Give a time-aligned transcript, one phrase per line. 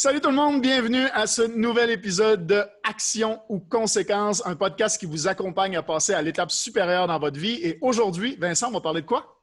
[0.00, 4.96] Salut tout le monde, bienvenue à ce nouvel épisode de Action ou Conséquences, un podcast
[4.96, 7.58] qui vous accompagne à passer à l'étape supérieure dans votre vie.
[7.64, 9.42] Et aujourd'hui, Vincent, on va parler de quoi?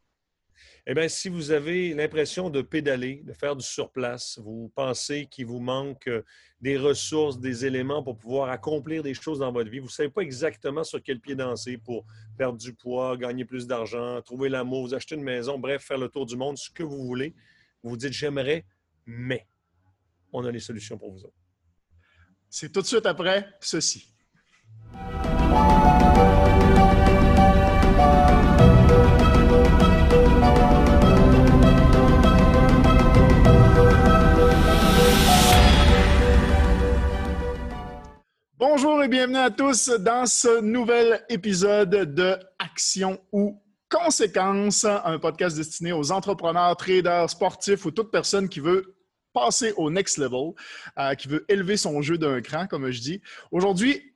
[0.88, 5.46] Eh bien, si vous avez l'impression de pédaler, de faire du surplace, vous pensez qu'il
[5.46, 6.24] vous manque euh,
[6.62, 10.08] des ressources, des éléments pour pouvoir accomplir des choses dans votre vie, vous ne savez
[10.08, 12.06] pas exactement sur quel pied danser pour
[12.38, 16.08] perdre du poids, gagner plus d'argent, trouver l'amour, vous acheter une maison, bref, faire le
[16.08, 17.36] tour du monde, ce que vous voulez,
[17.84, 18.64] vous vous dites j'aimerais,
[19.06, 19.46] mais
[20.36, 21.38] on a les solutions pour vous autres.
[22.50, 24.12] C'est tout de suite après ceci.
[38.58, 45.56] Bonjour et bienvenue à tous dans ce nouvel épisode de Action ou Conséquences, un podcast
[45.56, 48.96] destiné aux entrepreneurs, traders, sportifs ou toute personne qui veut
[49.36, 50.54] passer au next level,
[50.98, 53.22] euh, qui veut élever son jeu d'un cran, comme je dis.
[53.52, 54.12] Aujourd'hui,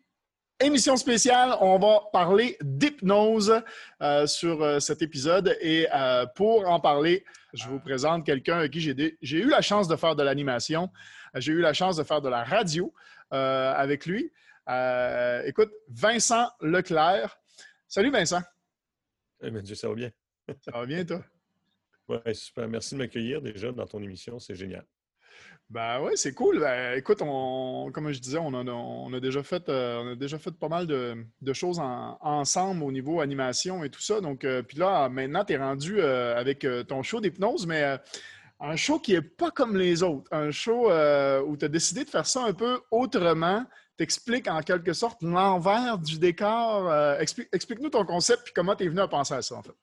[0.61, 3.61] Émission spéciale, on va parler d'hypnose
[4.01, 5.55] euh, sur euh, cet épisode.
[5.61, 5.87] Et
[6.35, 10.17] pour en parler, je vous présente quelqu'un avec qui j'ai eu la chance de faire
[10.17, 10.89] de l'animation.
[11.35, 12.93] J'ai eu la chance de faire de la radio
[13.31, 14.33] avec lui.
[15.45, 17.39] écoute, Vincent Leclerc.
[17.87, 18.41] Salut Vincent.
[19.41, 20.11] Hey, Dieu, ça va bien.
[20.61, 21.23] ça va bien, toi?
[22.09, 22.67] Oui, super.
[22.67, 24.39] Merci de m'accueillir déjà dans ton émission.
[24.39, 24.83] C'est génial.
[25.69, 26.59] Ben oui, c'est cool.
[26.59, 30.51] Ben, écoute, on, comme je disais, on a, déjà, fait, euh, on a déjà fait
[30.51, 34.19] pas mal de, choses ensemble au niveau animation et tout ça.
[34.19, 37.99] Donc, euh, puis là, maintenant, tu es rendu euh, avec ton show d'hypnose, mais
[38.59, 40.27] un show qui n'est pas comme les autres.
[40.31, 43.63] Un show où tu as décidé de faire ça un peu autrement.
[43.95, 46.91] T'expliques en quelque sorte l'envers du décor.
[47.19, 49.75] Explique-nous ton concept et comment tu es venu à penser à ça, en fait.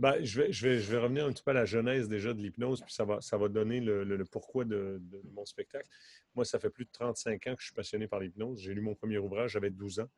[0.00, 2.32] Ben, je, vais, je, vais, je vais revenir un petit peu à la genèse déjà
[2.32, 4.98] de l'hypnose, puis ça va, ça va donner le, pourquoi de,
[5.34, 5.86] mon spectacle.
[6.34, 8.62] Moi, ça fait plus de 35 ans que je suis passionné par l'hypnose.
[8.62, 10.08] J'ai lu mon premier ouvrage, j'avais 12 ans.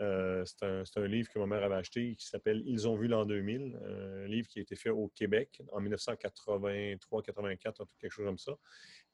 [0.00, 3.08] Euh, c'est un, un, livre que ma mère avait acheté qui s'appelle Ils ont vu
[3.08, 8.38] l'an 2000, un livre qui a été fait au Québec en 1983-84, quelque chose comme
[8.38, 8.56] ça,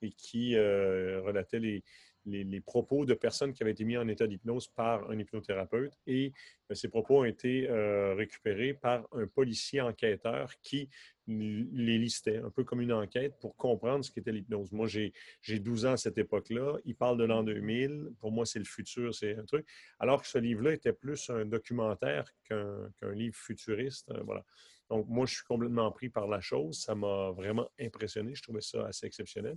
[0.02, 1.82] et qui euh, relatait les,
[2.26, 6.32] les, propos de personnes qui avaient été mis en état d'hypnose par un hypnothérapeute et
[6.70, 10.88] euh, ces propos ont été euh, récupérés par un policier enquêteur qui
[11.28, 14.72] les listait, un peu comme une enquête pour comprendre ce qu'était l'hypnose.
[14.72, 15.12] Moi, j'ai
[15.58, 16.78] 12 ans à cette époque-là.
[16.84, 18.10] Il parle de l'an 2000.
[18.18, 19.66] Pour moi, c'est le futur, c'est un truc.
[20.00, 24.10] Alors que ce livre-là était plus un documentaire qu'un livre futuriste.
[24.10, 24.44] Euh, voilà.
[24.92, 26.78] Donc, moi, je suis complètement pris par la chose.
[26.78, 28.34] Ça m'a vraiment impressionné.
[28.34, 29.56] Je trouvais ça assez exceptionnel.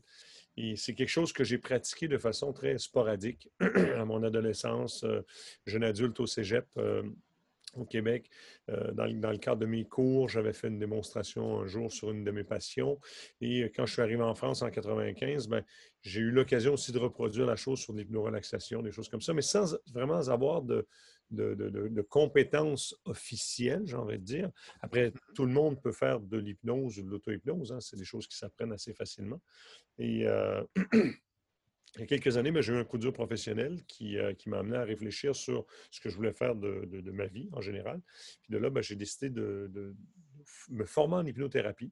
[0.56, 5.20] Et c'est quelque chose que j'ai pratiqué de façon très sporadique à mon adolescence, euh,
[5.66, 6.66] jeune adulte au cégep.
[6.78, 7.04] Euh,
[7.74, 8.30] au Québec.
[8.70, 12.24] Euh, dans, le cadre de mes cours, j'avais fait une démonstration un jour sur une
[12.24, 12.98] de mes passions.
[13.42, 15.62] Et quand je suis arrivé en France en 95, ben,
[16.02, 19.42] j'ai eu l'occasion aussi de reproduire la chose sur l'hypnorelaxation, des choses comme ça, mais
[19.42, 20.88] sans vraiment avoir de,
[21.36, 24.52] de, compétences officielles, j'ai envie de dire.
[24.82, 27.72] Après, tout le monde peut faire de l'hypnose ou de l'auto-hypnose.
[27.72, 29.42] Hein, c'est des choses qui s'apprennent assez facilement.
[29.98, 30.64] Et euh,
[31.96, 34.50] il y a quelques années, ben, j'ai eu un coup dur professionnel qui, euh, qui
[34.50, 38.02] m'a amené à réfléchir sur ce que je voulais faire de, ma vie en général.
[38.42, 39.96] Puis de là, ben, j'ai décidé de,
[40.70, 41.92] me former en hypnothérapie.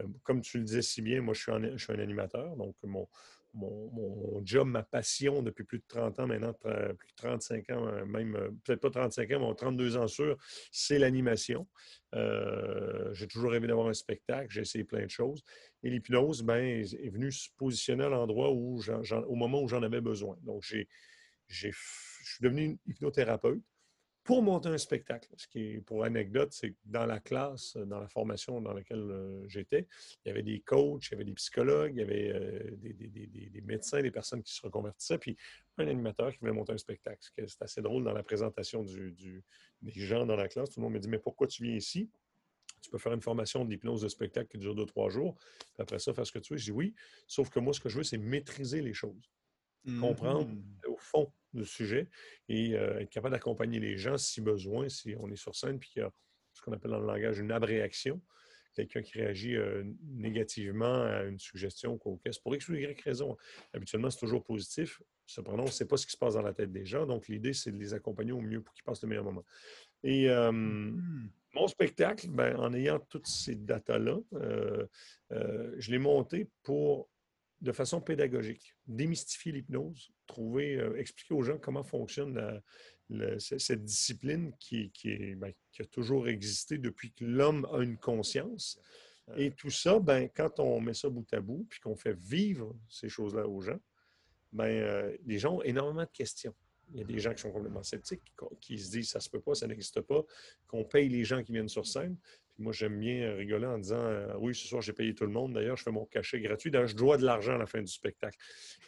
[0.00, 2.56] Euh, comme tu le disais si bien, moi, je suis, je suis un animateur.
[2.56, 3.08] Donc, mon,
[3.54, 8.04] mon, job, ma passion depuis plus de 30 ans maintenant, plus de 35 ans, euh,
[8.04, 10.36] même euh, peut-être pas 35 ans, mais 32 ans sûr,
[10.72, 11.68] c'est l'animation.
[12.14, 15.42] Euh, j'ai toujours rêvé d'avoir un spectacle, j'ai essayé plein de choses.
[15.82, 18.80] Et l'hypnose, ben, est venue se positionner à l'endroit où,
[19.26, 20.36] au moment où j'en avais besoin.
[20.42, 20.88] Donc, j'ai,
[21.48, 23.62] je suis devenu hypnothérapeute
[24.30, 25.28] pour monter un spectacle.
[25.36, 29.00] Ce qui est, pour anecdote, c'est que dans la classe, dans la formation dans laquelle
[29.00, 29.88] euh, j'étais,
[30.24, 33.60] il y avait des coachs, il y avait des psychologues, il y avait euh, des,
[33.62, 35.36] médecins, des personnes qui se reconvertissaient, puis
[35.78, 37.18] un animateur qui voulait monter un spectacle.
[37.44, 39.42] C'est assez drôle dans la présentation du,
[39.82, 40.70] des gens dans la classe.
[40.70, 42.08] Tout le monde me dit Mais pourquoi tu viens ici?
[42.82, 45.34] Tu peux faire une formation d'hypnose de spectacle qui dure deux, trois jours.
[45.74, 46.56] Puis après ça, faire ce que tu veux.
[46.56, 46.94] Je dis oui,
[47.26, 49.28] sauf que moi, ce que je veux, c'est maîtriser les choses.
[49.98, 50.62] Comprendre mmh.
[50.86, 52.08] au fond du sujet
[52.48, 55.90] et euh, être capable d'accompagner les gens si besoin, si on est sur scène, puis
[55.90, 56.12] qu'il y a
[56.52, 58.20] ce qu'on appelle dans le langage une abréaction,
[58.74, 63.36] quelqu'un qui réagit euh, négativement à une suggestion ou c'est pour X ou Y raison.
[63.72, 65.02] Habituellement, c'est toujours positif.
[65.26, 67.06] Cependant, on ne sait pas ce qui se passe dans la tête des gens.
[67.06, 69.44] Donc, l'idée, c'est de les accompagner au mieux pour qu'ils passent le meilleur moment.
[70.02, 71.30] Et euh, mmh.
[71.54, 74.18] mon spectacle, ben, en ayant toutes ces datas-là,
[75.30, 77.08] je l'ai monté pour
[77.60, 82.60] de façon pédagogique, démystifier l'hypnose, trouver, euh, expliquer aux gens comment fonctionne
[83.38, 84.90] cette discipline qui,
[85.36, 88.80] ben, qui, a toujours existé depuis que l'homme a une conscience.
[89.36, 92.74] Et tout ça, ben, quand on met ça bout à bout, puis qu'on fait vivre
[92.88, 93.78] ces choses-là aux gens,
[94.52, 96.54] ben, les gens ont énormément de questions.
[96.92, 98.22] Il y a des gens qui sont complètement sceptiques,
[98.60, 100.24] qui se disent ça se peut pas, ça n'existe pas,
[100.66, 102.16] qu'on paye les gens qui viennent sur scène.
[102.60, 105.54] Moi, j'aime bien rigoler en disant euh, oui, ce soir, j'ai payé tout le monde.
[105.54, 106.70] D'ailleurs, je fais mon cachet gratuit.
[106.70, 108.36] D'ailleurs, je dois de l'argent à la fin du spectacle.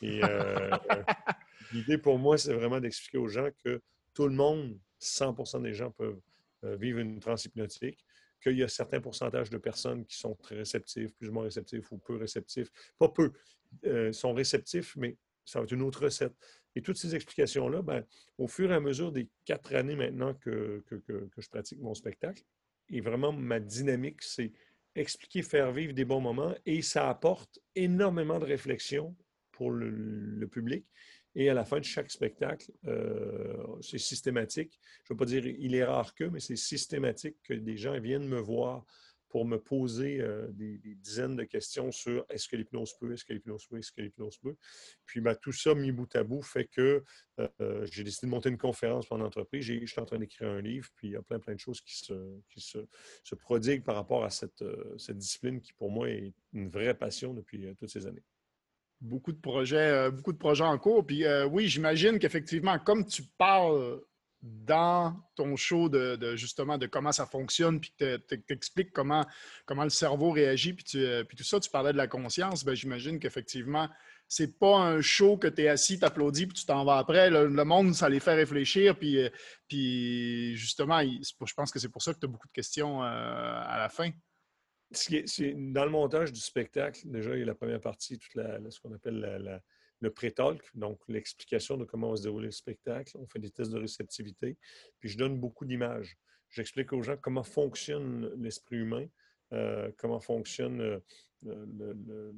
[0.03, 0.71] Et euh,
[1.73, 3.81] l'idée pour moi, c'est vraiment d'expliquer aux gens que
[4.13, 6.21] tout le monde, 100 des gens peuvent
[6.65, 8.05] euh, vivre une transhypnotique
[8.43, 11.91] qu'il y a certains pourcentages de personnes qui sont très réceptifs, plus ou moins réceptifs
[11.93, 12.69] ou peu réceptifs.
[12.99, 13.33] Pas peu,
[14.13, 16.35] sont réceptifs, mais ça va être une autre recette.
[16.75, 18.05] Et toutes ces explications-là, ben,
[18.39, 22.43] au fur et à mesure des quatre années maintenant que, que, je pratique mon spectacle,
[22.88, 24.52] et vraiment ma dynamique, c'est
[24.94, 29.17] expliquer, faire vivre des bons moments, et ça apporte énormément de réflexion
[29.52, 30.87] pour le, public.
[31.34, 34.79] Et à la fin de chaque spectacle, euh, c'est systématique.
[35.05, 37.99] Je ne veux pas dire il est rare que, mais c'est systématique que des gens
[37.99, 38.84] viennent me voir
[39.32, 43.32] pour me poser euh, des, dizaines de questions sur est-ce que l'hypnose peut, est-ce que
[43.32, 44.56] l'hypnose peut, est-ce que l'hypnose peut.
[45.06, 47.02] Puis ben, tout ça mis bout à bout fait que
[47.40, 49.64] euh, j'ai décidé de monter une conférence pour l'entreprise.
[49.64, 51.81] Je suis en train d'écrire un livre, puis il y a plein, plein de choses
[51.81, 52.12] qui se,
[52.50, 52.87] qui se,
[53.25, 56.94] se prodiguent par rapport à cette, euh, cette, discipline qui, pour moi, est une vraie
[56.94, 58.25] passion depuis toutes ces années
[59.00, 61.05] beaucoup de projets, beaucoup de projets en cours.
[61.05, 64.00] Puis oui, j'imagine qu'effectivement, comme tu parles
[64.43, 69.25] dans ton show de, justement de comment ça fonctionne, puis que tu expliques comment,
[69.67, 72.75] comment le cerveau réagit, puis, euh, puis tout ça, tu parlais de la conscience, ben,
[72.75, 73.89] j'imagine qu'effectivement,
[74.27, 77.31] c'est pas un show que tu es assis, tu applaudis, puis tu t'en vas après.
[77.31, 82.12] Le, monde, ça les fait réfléchir, puis, euh, justement, je pense que c'est pour ça
[82.12, 84.11] que tu as beaucoup de questions euh, à la fin.
[84.91, 88.81] dans le montage du spectacle, déjà, il y a la première partie, toute la, ce
[88.81, 89.62] qu'on appelle la
[90.03, 93.17] le pré-talk, donc l'explication de comment va se dérouler le spectacle.
[93.19, 94.59] On fait des tests de réceptivité.
[94.99, 96.19] Puis je donne beaucoup d'images.
[96.51, 99.07] J'explique aux gens comment fonctionne l'esprit humain,
[99.53, 101.01] euh, comment fonctionne
[101.47, 102.33] euh,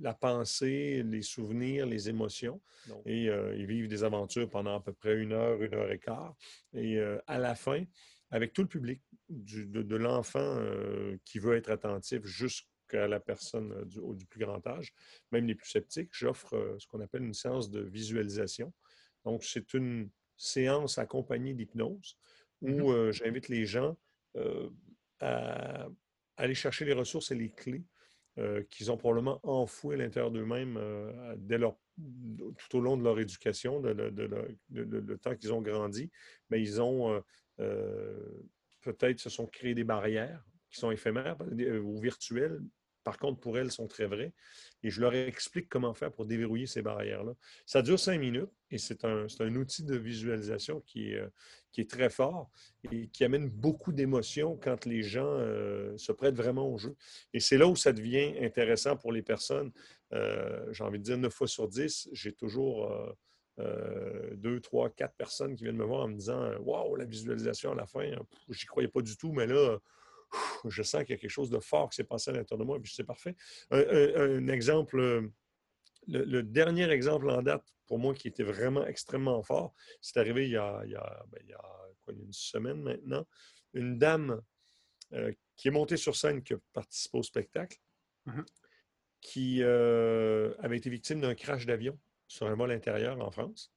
[0.00, 2.62] la pensée, les souvenirs, les émotions.
[3.04, 5.98] Et euh, ils vivent des aventures pendant à peu près une heure, une heure et
[5.98, 6.36] quart.
[6.72, 7.84] Et à la fin,
[8.30, 10.64] avec tout le public, de, de l'enfant
[11.24, 14.92] qui veut être attentif jusqu'à à la personne euh, du, du, plus grand âge,
[15.32, 18.72] même les plus sceptiques, j'offre euh, ce qu'on appelle une séance de visualisation.
[19.24, 22.18] Donc, c'est une séance accompagnée d'hypnose
[22.62, 22.92] où mm-hmm.
[22.92, 23.96] euh, j'invite les gens
[25.20, 25.88] à
[26.36, 27.82] aller chercher les ressources et les clés
[28.68, 30.78] qu'ils ont probablement enfouies à l'intérieur d'eux-mêmes
[31.48, 33.88] leur, tout au long de leur éducation, de,
[34.68, 36.10] le temps qu'ils ont grandi.
[36.50, 37.22] Mais ils ont
[37.56, 41.36] peut-être se sont créés des barrières qui sont éphémères
[41.82, 42.60] ou virtuelles,
[43.06, 44.32] par contre, pour elles, sont très vraies.
[44.82, 47.34] Et je leur explique comment faire pour déverrouiller ces barrières-là.
[47.64, 51.28] Ça dure cinq minutes et c'est un, outil de visualisation qui est, euh,
[51.70, 52.50] qui est, très fort
[52.90, 56.96] et qui amène beaucoup d'émotions quand les gens euh, se prêtent vraiment au jeu.
[57.32, 59.70] Et c'est là où ça devient intéressant pour les personnes.
[60.12, 62.92] Euh, j'ai envie de dire 9 fois sur 10, j'ai toujours
[64.32, 67.76] deux, trois, quatre personnes qui viennent me voir en me disant Waouh, la visualisation à
[67.76, 68.10] la fin,
[68.48, 69.78] j'y croyais pas du tout, mais là,
[70.68, 72.64] je sens qu'il y a quelque chose de fort qui s'est passé à l'intérieur de
[72.64, 73.36] moi, puis c'est parfait.
[73.70, 75.30] Un, exemple, euh,
[76.08, 80.52] le, dernier exemple en date pour moi qui était vraiment extrêmement fort, c'est arrivé il
[80.52, 80.82] y, a,
[81.28, 83.26] ben, une semaine maintenant.
[83.74, 84.42] Une dame
[85.12, 87.78] euh, qui est montée sur scène, qui a participé au spectacle,
[88.26, 88.44] mm-hmm.
[89.20, 93.72] qui euh, avait été victime d'un crash d'avion sur un vol intérieur en France,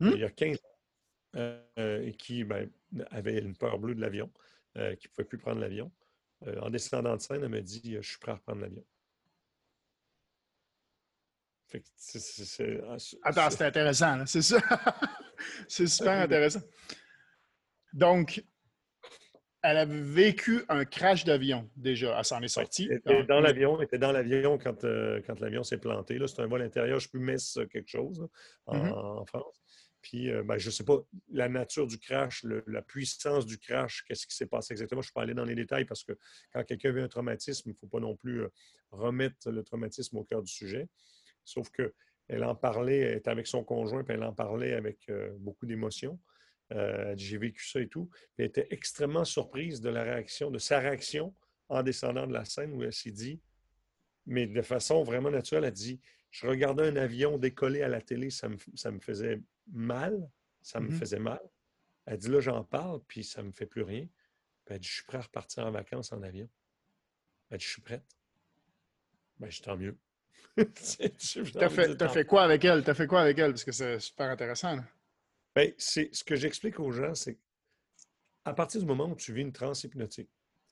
[0.00, 0.10] mm.
[0.14, 1.38] il y a 15 ans,
[1.76, 2.68] et qui ben,
[3.10, 4.30] avait une peur bleue de l'avion.
[4.78, 5.92] Euh, qui ne pouvait plus prendre l'avion.
[6.46, 8.84] Euh, en descendant de scène, elle m'a dit Je suis prêt à reprendre l'avion.
[11.74, 14.58] Ah, Attends, c'est intéressant, c'est ça.
[15.68, 16.60] c'est super intéressant.
[17.92, 18.42] Donc,
[19.62, 22.18] elle a vécu un crash d'avion déjà.
[22.18, 22.88] Elle s'en est sortie.
[22.90, 26.18] Elle était dans l'avion, était dans l'avion quand, euh, quand l'avion s'est planté.
[26.26, 28.26] C'est un vol intérieur, je peux mettre quelque chose
[28.66, 28.92] mm-hmm.
[28.92, 29.61] en, France.
[30.02, 30.98] Puis, euh, ben, je ne sais pas
[31.30, 35.00] la nature du crash, la puissance du crash, qu'est-ce qui s'est passé exactement?
[35.00, 36.12] Je ne peux pas aller dans les détails parce que
[36.52, 38.48] quand quelqu'un vit un traumatisme, il ne faut pas non plus euh,
[38.90, 40.88] remettre le traumatisme au cœur du sujet.
[41.44, 45.30] Sauf qu'elle en parlait, elle était avec son conjoint, puis elle en parlait avec euh,
[45.38, 46.18] beaucoup d'émotion.
[47.16, 48.08] J'ai vécu ça et tout.
[48.38, 51.34] elle était extrêmement surprise de la réaction, de sa réaction
[51.68, 53.42] en descendant de la scène où elle s'est dit,
[54.24, 56.00] mais de façon vraiment naturelle, elle dit
[56.32, 60.28] Je regardais un avion décoller à la télé, ça ça me faisait mal,
[60.62, 60.98] ça me mm-hmm.
[60.98, 61.40] faisait mal.
[62.06, 64.08] Elle dit là, j'en parle, puis ça ne me fait plus rien.
[64.66, 66.48] elle dit, je suis prêt à repartir en vacances en avion.
[67.50, 68.16] Elle dit, je suis prête.
[69.38, 69.96] Ben, je tant mieux.
[70.56, 72.82] T'as fait, fait, quoi avec elle?
[72.82, 73.52] T'as fait quoi avec elle?
[73.52, 74.78] Parce que c'est super intéressant.
[75.54, 77.38] Ben, c'est, ce que j'explique aux gens, c'est
[78.46, 80.30] à partir du moment où tu vis une transe hypnotique,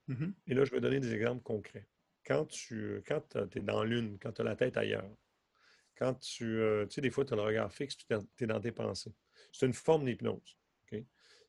[0.08, 0.32] mm-hmm.
[0.46, 1.86] et là, je vais donner des exemples concrets.
[2.24, 5.10] quand tu quand es dans l'une, quand tu as la tête ailleurs,
[6.00, 8.06] quand tu, euh, tu sais, des fois, tu as le regard fixe, tu
[8.40, 9.12] es dans tes pensées.
[9.52, 10.56] C'est une forme d'hypnose.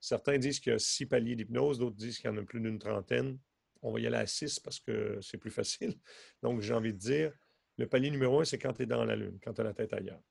[0.04, 2.60] Certains disent qu'il y a six paliers d'hypnose, d'autres disent qu'il y en a plus
[2.60, 3.38] d'une trentaine.
[3.84, 5.94] On va y aller à six parce que c'est plus facile.
[6.42, 7.32] Donc, j'ai envie de dire,
[7.78, 9.74] le palier numéro un, c'est quand tu es dans la lune, quand tu as la
[9.74, 10.22] tête ailleurs.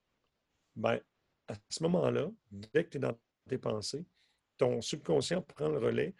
[0.75, 1.00] Bien,
[1.47, 3.17] à ce moment-là, dès que tu es dans
[3.49, 4.05] tes pensées,
[4.57, 6.15] ton subconscient prend le relais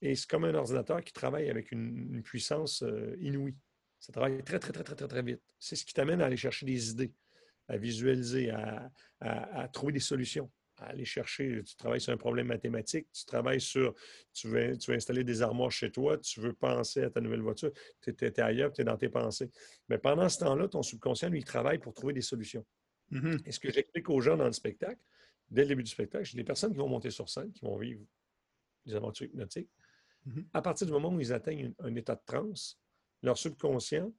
[0.00, 3.56] et c'est comme un ordinateur qui travaille avec une, puissance euh, inouïe.
[4.00, 5.42] Ça travaille très, très, très, très, très, très vite.
[5.58, 7.12] C'est ce qui t'amène à aller chercher des idées,
[7.68, 8.50] à visualiser,
[9.20, 13.94] à trouver des solutions aller chercher, tu travailles sur un problème mathématique, tu travailles sur,
[14.32, 17.40] tu veux, tu veux installer des armoires chez toi, tu veux penser à ta nouvelle
[17.40, 19.50] voiture, tu es, ailleurs, tu es dans tes pensées.
[19.88, 22.64] Mais pendant ce temps-là, ton subconscient, lui, il travaille pour trouver des solutions.
[23.12, 23.42] Mm-hmm.
[23.46, 25.00] Et ce que j'explique aux gens dans le spectacle,
[25.48, 27.76] dès le début du spectacle, j'ai des personnes qui vont monter sur scène, qui vont
[27.76, 28.04] vivre
[28.86, 29.70] des aventures hypnotiques.
[30.26, 30.46] Mm-hmm.
[30.54, 32.78] À partir du moment où ils atteignent un, état de transe,
[33.22, 34.12] leur subconscient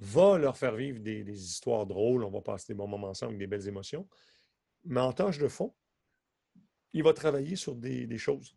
[0.00, 3.38] va leur faire vivre des, des, histoires drôles, on va passer des bons moments ensemble,
[3.38, 4.08] des belles émotions.
[4.84, 5.74] Mais en tâche de fond,
[6.92, 8.56] il va travailler sur des, choses.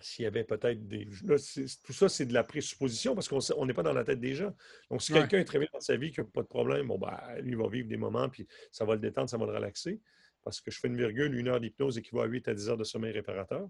[0.00, 1.06] S'il y avait peut-être des.
[1.06, 4.54] tout ça, c'est de la présupposition parce qu'on n'est pas dans la tête des gens.
[4.90, 6.98] Donc, si quelqu'un est très bien dans sa vie, qu'il n'a pas de problème, bon,
[6.98, 9.52] ben, lui, il va vivre des moments, puis ça va le détendre, ça va le
[9.52, 10.00] relaxer.
[10.42, 12.76] Parce que je fais une virgule, une heure d'hypnose équivaut à 8 à 10 heures
[12.76, 13.66] de sommeil réparateur.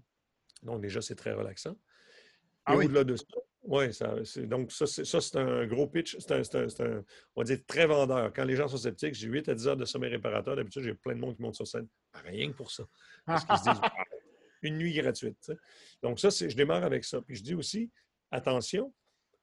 [0.63, 1.77] Donc, déjà, c'est très relaxant.
[2.65, 3.25] Ah au-delà de ça,
[3.67, 3.85] oui,
[4.47, 6.17] donc ça, c'est un gros pitch.
[6.19, 7.03] C'est un,
[7.35, 8.31] on va dire, très vendeur.
[8.33, 10.55] Quand les gens sont sceptiques, j'ai 8 à 10 heures de sommeil réparateur.
[10.55, 11.87] D'habitude, j'ai plein de monde qui monte sur scène.
[12.13, 12.85] Rien que pour ça.
[13.25, 13.81] Parce qu'ils se disent,
[14.61, 15.51] une nuit gratuite.
[16.01, 17.21] Donc ça, je démarre avec ça.
[17.21, 17.91] Puis je dis aussi,
[18.31, 18.93] attention,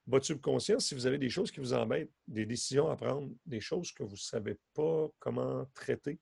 [0.06, 3.60] votre subconscient, si vous avez des choses qui vous embêtent, des décisions à prendre, des
[3.60, 6.18] choses que vous ne savez pas comment traiter,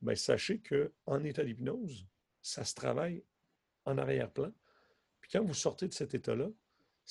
[0.00, 2.06] bien, sachez qu'en état d'hypnose,
[2.42, 3.24] ça se travaille
[3.86, 4.52] en arrière-plan.
[5.20, 6.48] Puis quand vous sortez de cet état-là,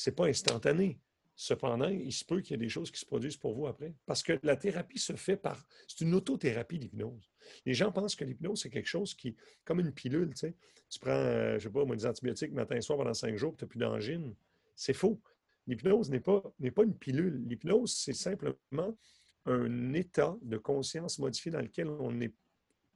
[0.06, 1.00] n'est pas instantané.
[1.36, 3.96] Cependant, il se peut qu'il y ait des choses qui se produisent pour vous après.
[4.06, 5.66] Parce que la thérapie se fait par.
[5.88, 7.32] C'est une autothérapie, l'hypnose.
[7.66, 9.36] Les gens pensent que l'hypnose, c'est quelque chose qui.
[9.66, 10.56] comme une pilule, tu sais.
[10.90, 13.64] Tu prends, euh, je sais pas, des antibiotiques matin et soir pendant cinq jours, tu
[13.64, 14.36] n'as plus d'angine.
[14.76, 15.20] C'est faux.
[15.66, 17.42] L'hypnose n'est pas, pas une pilule.
[17.48, 18.96] L'hypnose, c'est simplement
[19.46, 22.34] un état de conscience modifié dans lequel on est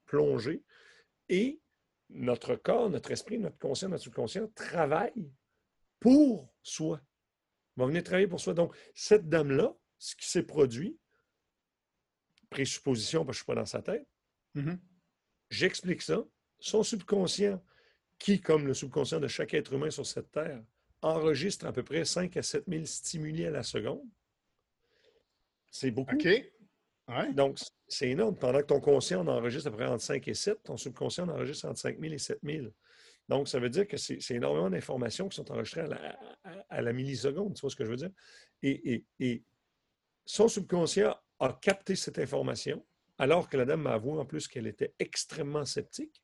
[0.05, 0.61] plongé
[1.27, 1.59] et
[2.09, 5.31] notre corps, notre esprit, notre conscient, notre subconscient travaillent
[5.99, 7.01] pour soi
[7.77, 8.53] va venir travailler pour soi.
[8.53, 10.97] Donc, cette dame-là, ce qui s'est produit,
[12.49, 14.07] présupposition, parce que je ne suis pas dans sa tête,
[14.55, 14.79] mm-hmm.
[15.49, 16.23] j'explique ça.
[16.59, 17.63] Son subconscient,
[18.17, 20.63] qui, comme le subconscient de chaque être humain sur cette terre,
[21.01, 24.07] enregistre à peu près 5 à 7 000 stimuli à la seconde.
[25.69, 26.15] C'est beaucoup.
[26.15, 26.51] OK.
[27.33, 28.35] Donc, c'est énorme.
[28.35, 31.25] Pendant que ton conscient en enregistre à peu près entre 5 et 7, ton subconscient
[31.25, 32.67] en enregistre entre 5 000 et 7 000.
[33.29, 35.85] Donc, ça veut dire que c'est énormément d'informations qui sont enregistrées
[36.69, 38.11] à la, milliseconde, tu vois ce que je veux dire?
[38.63, 39.43] Et,
[40.25, 42.85] son subconscient a capté cette information,
[43.17, 46.21] alors que la dame m'a avoué en plus qu'elle était extrêmement sceptique.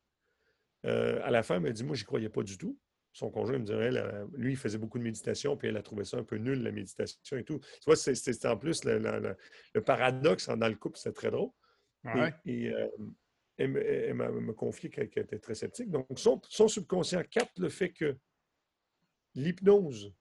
[0.84, 2.78] Euh, à la fin, elle m'a dit Moi, n'y croyais pas du tout.
[3.12, 3.90] Son conjoint me dirait
[4.34, 6.70] Lui, il faisait beaucoup de méditation, puis elle a trouvé ça un peu nul, la
[6.70, 7.58] méditation et tout.
[7.60, 11.50] Tu vois, c'était en plus le, paradoxe dans le couple, c'est très drôle.
[12.44, 12.88] Et, euh,
[13.56, 15.90] elle, m'a confié qu'elle était très sceptique.
[15.90, 18.16] Donc, son, subconscient capte le fait que
[19.34, 20.12] l'hypnose,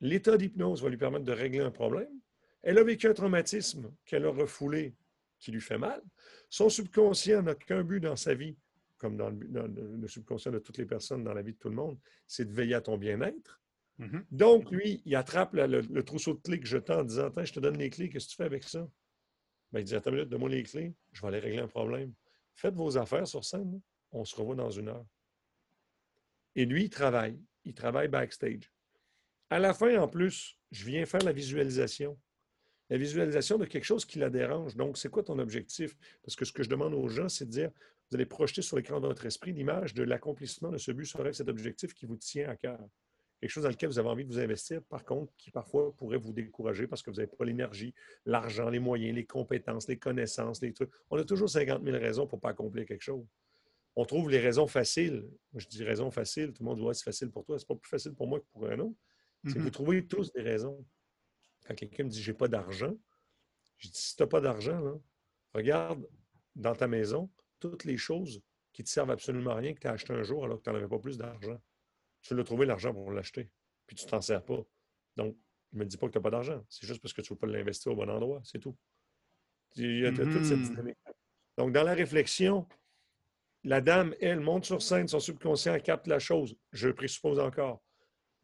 [0.00, 2.20] l'état d'hypnose va lui permettre de régler un problème.
[2.62, 4.94] Elle a vécu un traumatisme qu'elle a refoulé,
[5.38, 6.02] qui lui fait mal.
[6.48, 8.56] Son subconscient n'a qu'un but dans sa vie,
[8.98, 11.98] comme dans le, subconscient de toutes les personnes dans la vie de tout le monde,
[12.26, 13.60] c'est de veiller à ton bien-être.
[13.98, 14.24] Mm-hmm.
[14.30, 17.52] Donc, lui, il attrape le, trousseau de clés que je tends en disant Attends, je
[17.52, 18.88] te donne les clés, qu'est-ce que tu fais avec ça?
[19.72, 22.14] Ben, il dit Attends une minute, donne-moi les clés, je vais aller régler un problème.
[22.54, 23.80] Faites vos affaires sur scène.
[24.12, 25.06] On se revoit dans une heure.
[26.54, 27.40] Et lui, il travaille.
[27.64, 28.70] Il travaille backstage.
[29.50, 32.18] À la fin, en plus, je viens faire la visualisation.
[32.90, 34.76] La visualisation de quelque chose qui la dérange.
[34.76, 35.96] Donc, c'est quoi ton objectif?
[36.22, 37.70] Parce que ce que je demande aux gens, c'est de dire,
[38.10, 41.32] vous allez projeter sur l'écran de votre esprit l'image de l'accomplissement de ce but serait
[41.32, 42.78] cet objectif qui vous tient à cœur
[43.44, 46.16] quelque chose dans lequel vous avez envie de vous investir, par contre, qui parfois pourrait
[46.16, 50.62] vous décourager parce que vous n'avez pas l'énergie, l'argent, les moyens, les compétences, les connaissances,
[50.62, 50.90] les trucs.
[51.10, 53.22] On a toujours 50 000 raisons pour ne pas accomplir quelque chose.
[53.96, 55.28] On trouve les raisons faciles.
[55.56, 57.58] je dis raisons faciles, tout le monde dit ouais, c'est facile pour toi.
[57.58, 58.96] C'est pas plus facile pour moi que pour un autre.
[59.44, 59.72] C'est que vous mm-hmm.
[59.72, 60.82] trouvez tous des raisons.
[61.66, 62.96] Quand quelqu'un me dit j'ai pas d'argent,
[63.76, 65.02] je dis si tu n'as pas d'argent,
[65.52, 66.08] regarde
[66.56, 68.40] dans ta maison toutes les choses
[68.72, 70.62] qui ne te servent absolument à rien que tu as acheté un jour alors que
[70.62, 71.60] tu n'en avais pas plus d'argent
[72.24, 73.50] tu l'as trouvé l'argent pour l'acheter,
[73.86, 74.60] puis tu ne t'en sers pas.
[75.16, 75.36] Donc,
[75.72, 76.64] ne me dis pas que tu n'as pas d'argent.
[76.68, 78.76] C'est juste parce que tu ne veux pas l'investir au bon endroit, c'est tout.
[79.76, 80.68] Il y a toute cette mm-hmm.
[80.70, 80.98] dynamique.
[81.56, 82.66] Donc, dans la réflexion,
[83.62, 86.56] la dame, elle, monte sur scène, son subconscient capte la chose.
[86.72, 87.82] Je présuppose encore.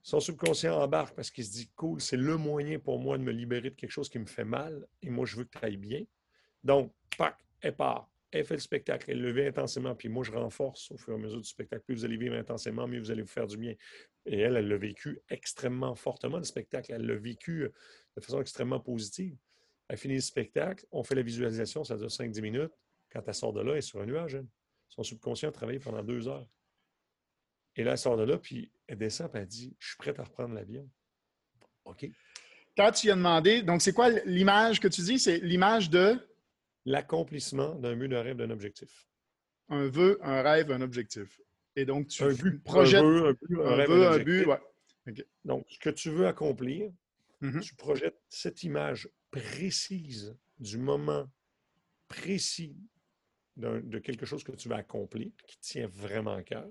[0.03, 3.33] Son subconscient embarque parce qu'il se dit cool, c'est le moyen pour moi de me
[3.33, 5.77] libérer de quelque chose qui me fait mal et moi je veux que tu ailles
[5.77, 6.05] bien.
[6.65, 8.11] Donc, pac, elle part.
[8.33, 11.17] Elle fait le spectacle, elle le vit intensément, puis moi je renforce au fur et
[11.17, 11.83] à mesure du spectacle.
[11.85, 13.75] Plus vous allez vivre intensément, mieux vous allez vous faire du bien.
[14.27, 16.93] Et elle, elle l'a vécu extrêmement fortement, le spectacle.
[16.93, 17.73] Elle l'a vécu euh,
[18.17, 19.37] de façon extrêmement positive.
[19.89, 22.73] Elle finit le spectacle, on fait la visualisation, ça dure 5-10 minutes.
[23.11, 24.41] Quand elle sort de là, elle est sur un nuage.
[24.89, 26.47] Son subconscient travaille pendant deux heures.
[27.75, 30.19] Et là, elle sort de là, puis elle descend, puis elle dit Je suis prête
[30.21, 30.89] à reprendre l'avion.
[31.85, 32.07] OK.
[32.77, 35.19] Quand tu lui as demandé, donc c'est quoi l'image que tu dis?
[35.19, 36.19] C'est l'image de
[36.85, 39.07] L'accomplissement d'un but, d'un rêve, d'un objectif.
[39.69, 41.41] Un vœu, un rêve, un objectif.
[41.77, 44.47] Et donc, tu un but, projettes un, vœu, un, but, un, rêve, un, but.
[44.47, 44.59] Ouais.
[45.45, 46.91] Donc, ce que tu veux accomplir,
[47.41, 47.61] Mhm.
[47.61, 51.27] tu projettes cette image précise du moment
[52.09, 52.77] précis
[53.57, 56.69] de quelque chose que tu vas accomplir, qui tient vraiment à cœur.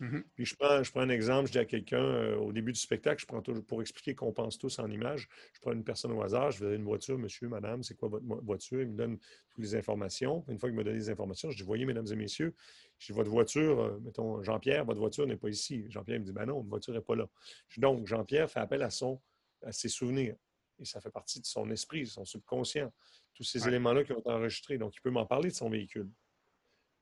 [0.00, 0.24] Mhm.
[0.34, 2.80] Puis je prends, je prends un exemple, je dis à quelqu'un euh, au début du
[2.80, 6.12] spectacle, je prends toujours pour expliquer qu'on pense tous en images, je prends une personne
[6.12, 8.80] au hasard, je vais donner une voiture, monsieur, madame, c'est quoi votre voiture?
[8.80, 10.44] Il me donne toutes les informations.
[10.48, 12.54] Une fois qu'il me donne les informations, je dis, voyez, mesdames et messieurs,
[12.98, 15.84] je dis, votre voiture, euh, mettons, Jean-Pierre, votre voiture n'est pas ici.
[15.90, 17.28] Jean-Pierre me dit, ben non, votre voiture n'est pas là.
[17.68, 19.20] Je dis, donc, Jean-Pierre fait appel à, son,
[19.62, 20.36] à ses souvenirs.
[20.78, 22.90] Et ça fait partie de son esprit, de son subconscient.
[23.34, 23.68] Tous ces Ouais.
[23.68, 24.78] éléments-là qui ont été enregistrés.
[24.78, 26.10] Donc, il peut m'en parler de son véhicule.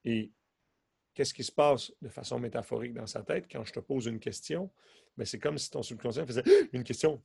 [0.05, 0.33] Et
[1.19, 4.21] qu'est-ce qui se passe de façon métaphorique dans sa tête quand je te pose une
[4.21, 4.71] question?
[5.17, 7.21] Ben, c'est comme si ton subconscient faisait une question.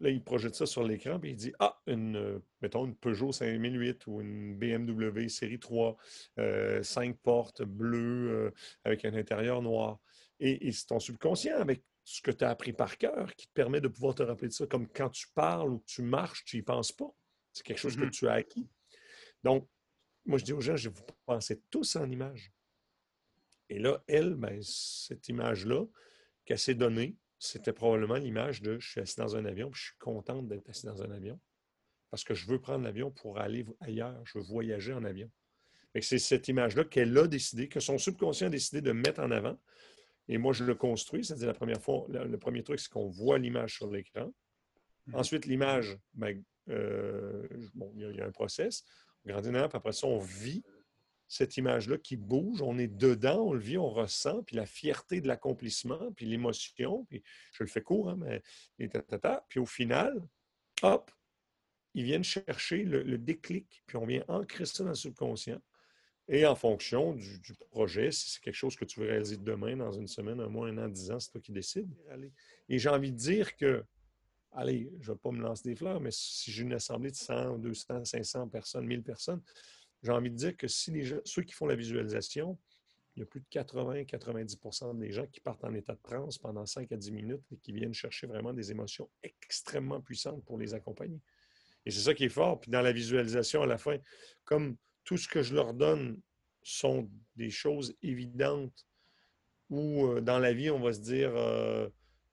[0.00, 3.32] Là, il projette ça sur l'écran et il dit Ah, une, euh, mettons, une Peugeot
[3.32, 5.94] 5008 ou une BMW série 3,
[6.38, 8.50] euh, 5 portes bleues euh,
[8.84, 10.00] avec un intérieur noir.
[10.38, 13.52] Et, et c'est ton subconscient avec ce que tu as appris par cœur qui te
[13.52, 14.66] permet de pouvoir te rappeler de ça.
[14.66, 17.14] Comme quand tu parles ou que tu marches, tu n'y penses pas.
[17.52, 18.10] C'est quelque chose que Mhm.
[18.10, 18.70] tu as acquis.
[19.44, 19.68] Donc,
[20.30, 22.52] moi, je dis aux gens, je vous pensez tous en images.
[23.68, 25.84] Et là, elle, ben, cette image-là
[26.44, 29.86] qu'elle s'est donnée, c'était probablement l'image de je suis assis dans un avion, puis je
[29.88, 31.38] suis contente d'être assis dans un avion
[32.10, 35.30] parce que je veux prendre l'avion pour aller ailleurs, je veux voyager en avion.
[36.00, 39.58] C'est cette image-là qu'elle a décidé, que son subconscient a décidé de mettre en avant.
[40.28, 43.38] Et moi, je le construis, c'est-à-dire la première fois, le, premier truc, c'est qu'on voit
[43.38, 44.32] l'image sur l'écran.
[45.06, 45.14] Mhm.
[45.16, 48.84] Ensuite, l'image, ben, euh, bon, il y a un process.
[49.26, 50.62] Grandit dans après ça, on vit
[51.28, 55.20] cette image-là qui bouge, on est dedans, on le vit, on ressent, puis la fierté
[55.20, 58.42] de l'accomplissement, puis l'émotion, puis je le fais court, hein, mais
[58.80, 59.44] et tatata.
[59.48, 60.20] puis au final,
[60.82, 61.10] hop,
[61.94, 65.60] ils viennent chercher le, le déclic, puis on vient ancrer ça dans le subconscient.
[66.32, 69.76] Et en fonction du, du projet, si c'est quelque chose que tu veux réaliser demain,
[69.76, 71.92] dans une semaine, un mois, un an, dix ans, c'est toi qui décides.
[72.68, 73.84] Et j'ai envie de dire que,
[74.52, 77.16] allez, je ne vais pas me lancer des fleurs, mais si j'ai une assemblée de
[77.16, 79.42] 100, 200, 500 personnes, 1000 personnes,
[80.02, 82.58] j'ai envie de dire que si les gens- ceux qui font la visualisation,
[83.16, 86.64] il y a plus de 80-90% des gens qui partent en état de transe pendant
[86.64, 90.74] 5 à 10 minutes et qui viennent chercher vraiment des émotions extrêmement puissantes pour les
[90.74, 91.20] accompagner.
[91.84, 92.60] Et c'est ça qui est fort.
[92.60, 93.96] Puis dans la visualisation, à la fin,
[94.44, 96.20] comme tout ce que je leur donne
[96.62, 98.86] sont des choses évidentes
[99.70, 101.32] où euh, dans la vie, on va se dire,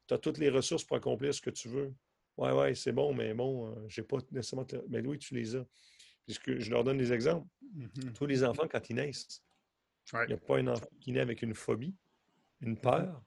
[0.08, 1.94] tu as toutes les ressources pour accomplir ce que tu veux.
[2.38, 4.66] Ouais, ouais, c'est bon, mais bon, euh, j'ai pas nécessairement...
[4.66, 5.66] te- Mais oui, tu les as.
[6.26, 7.48] Puisque je leur donne des exemples.
[7.74, 8.14] Mhm.
[8.14, 9.44] Tous les enfants, quand ils naissent,
[10.14, 10.24] Ouais.
[10.26, 11.96] il n'y a pas un enfant qui naît avec une phobie,
[12.62, 13.22] une peur.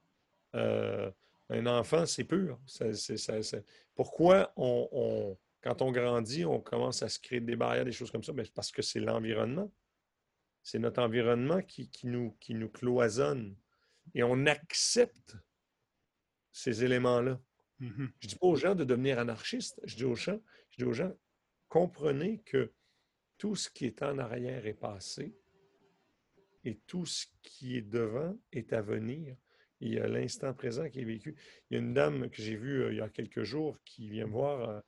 [0.55, 1.11] Euh,
[1.49, 2.61] un enfant, c'est pur.
[2.66, 3.59] Ça- ça- ça-
[3.94, 8.11] Pourquoi on, on- quand on grandit, on commence à se créer des barrières, des choses
[8.11, 8.33] comme ça?
[8.33, 9.70] Ben, parce que c'est l'environnement.
[10.62, 13.57] C'est notre environnement qui, qui nous, qui nous cloisonne.
[14.14, 15.37] Et on accepte
[16.53, 17.40] ces éléments-là.
[17.80, 19.80] Je ne dis pas aux gens de devenir anarchistes.
[19.84, 20.38] Je dis aux gens,
[20.70, 21.12] je dis aux gens,
[21.68, 22.72] comprenez que
[23.38, 25.34] tout ce qui est en arrière est passé
[26.64, 29.34] et tout ce qui est devant est à venir.
[29.80, 31.34] Il y a l'instant présent qui est vécu.
[31.70, 34.10] Il y a une dame que j'ai vue euh, il y a quelques jours qui
[34.10, 34.68] vient me voir.
[34.68, 34.80] euh,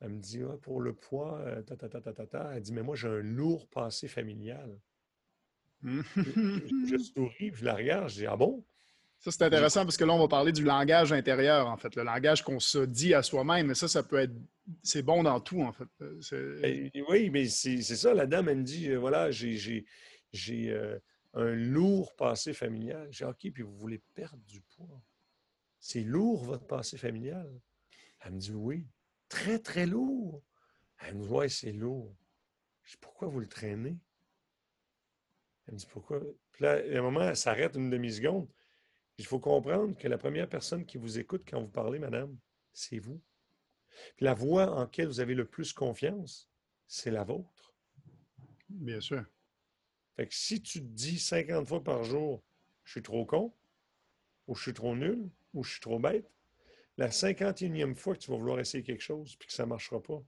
[0.00, 2.52] elle me dit Ah, pour le poids, euh, ta, ta, ta, ta, ta, ta.
[2.54, 4.78] Elle dit Mais moi, j'ai un lourd passé familial.
[6.16, 8.64] Je, je souris, je la regarde, je dis Ah bon?
[9.18, 12.04] Ça, c'est intéressant parce que là, on va parler du langage intérieur, en fait, le
[12.04, 13.66] langage qu'on se dit à soi-même.
[13.68, 14.32] Mais ça, ça peut être.
[14.82, 15.88] C'est bon dans tout, en fait.
[16.00, 18.14] Euh, Ben, oui, mais c'est ça.
[18.14, 19.56] La dame, elle me dit, euh, voilà, j'ai
[20.32, 20.98] j'ai- euh,
[21.34, 23.08] un lourd passé familial.
[23.10, 25.02] J'ai OK, puis vous voulez perdre du poids.
[25.80, 27.48] C'est lourd, votre passé familial.
[28.20, 28.86] Elle me dit, oui,
[29.28, 30.42] très, très lourd.
[31.00, 32.14] Elle me dit, ouais, c'est lourd.
[32.84, 33.98] Je dis, pourquoi vous le traînez?
[35.66, 36.20] Elle me dit, pourquoi?
[36.52, 38.48] Puis là, à un moment, elle s'arrête une demi-seconde.
[39.18, 42.36] Il faut comprendre que la première personne qui vous écoute quand vous parlez, madame,
[42.72, 43.20] c'est vous.
[44.16, 46.50] Puis la voix en laquelle vous avez le plus confiance,
[46.86, 47.74] c'est la vôtre.
[48.68, 49.24] Bien sûr.
[50.16, 52.42] Fait que si tu te dis 50 fois par jour,
[52.84, 53.54] je suis trop con,
[54.46, 56.30] ou je suis trop nul, ou je suis trop bête,
[56.96, 60.02] la 51e fois que tu vas vouloir essayer quelque chose puis que ça ne marchera
[60.02, 60.22] pas,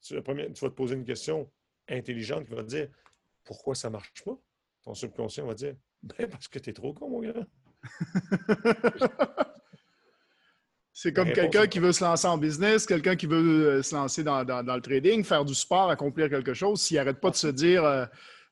[0.00, 1.50] tu, vas te poser une question
[1.88, 2.88] intelligente qui va te dire
[3.44, 4.38] pourquoi ça ne marche pas.
[4.82, 7.46] Ton subconscient va dire ben parce que tu es trop con, mon gars.
[11.00, 14.24] C'est comme quelqu'un qui veut se lancer en business, quelqu'un qui veut euh, se lancer
[14.24, 16.80] dans, le trading, faire du sport, accomplir quelque chose.
[16.80, 18.04] S'il n'arrête pas de se dire euh,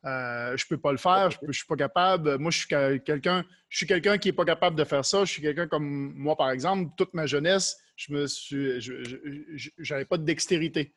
[0.05, 2.39] euh, je ne peux pas le faire, je ne suis pas capable.
[2.39, 5.25] Moi, je suis quelqu'un, je suis quelqu'un qui n'est pas capable de faire ça.
[5.25, 8.81] Je suis quelqu'un comme moi, par exemple, toute ma jeunesse, je me suis,
[9.79, 10.93] j'avais pas de dextérité.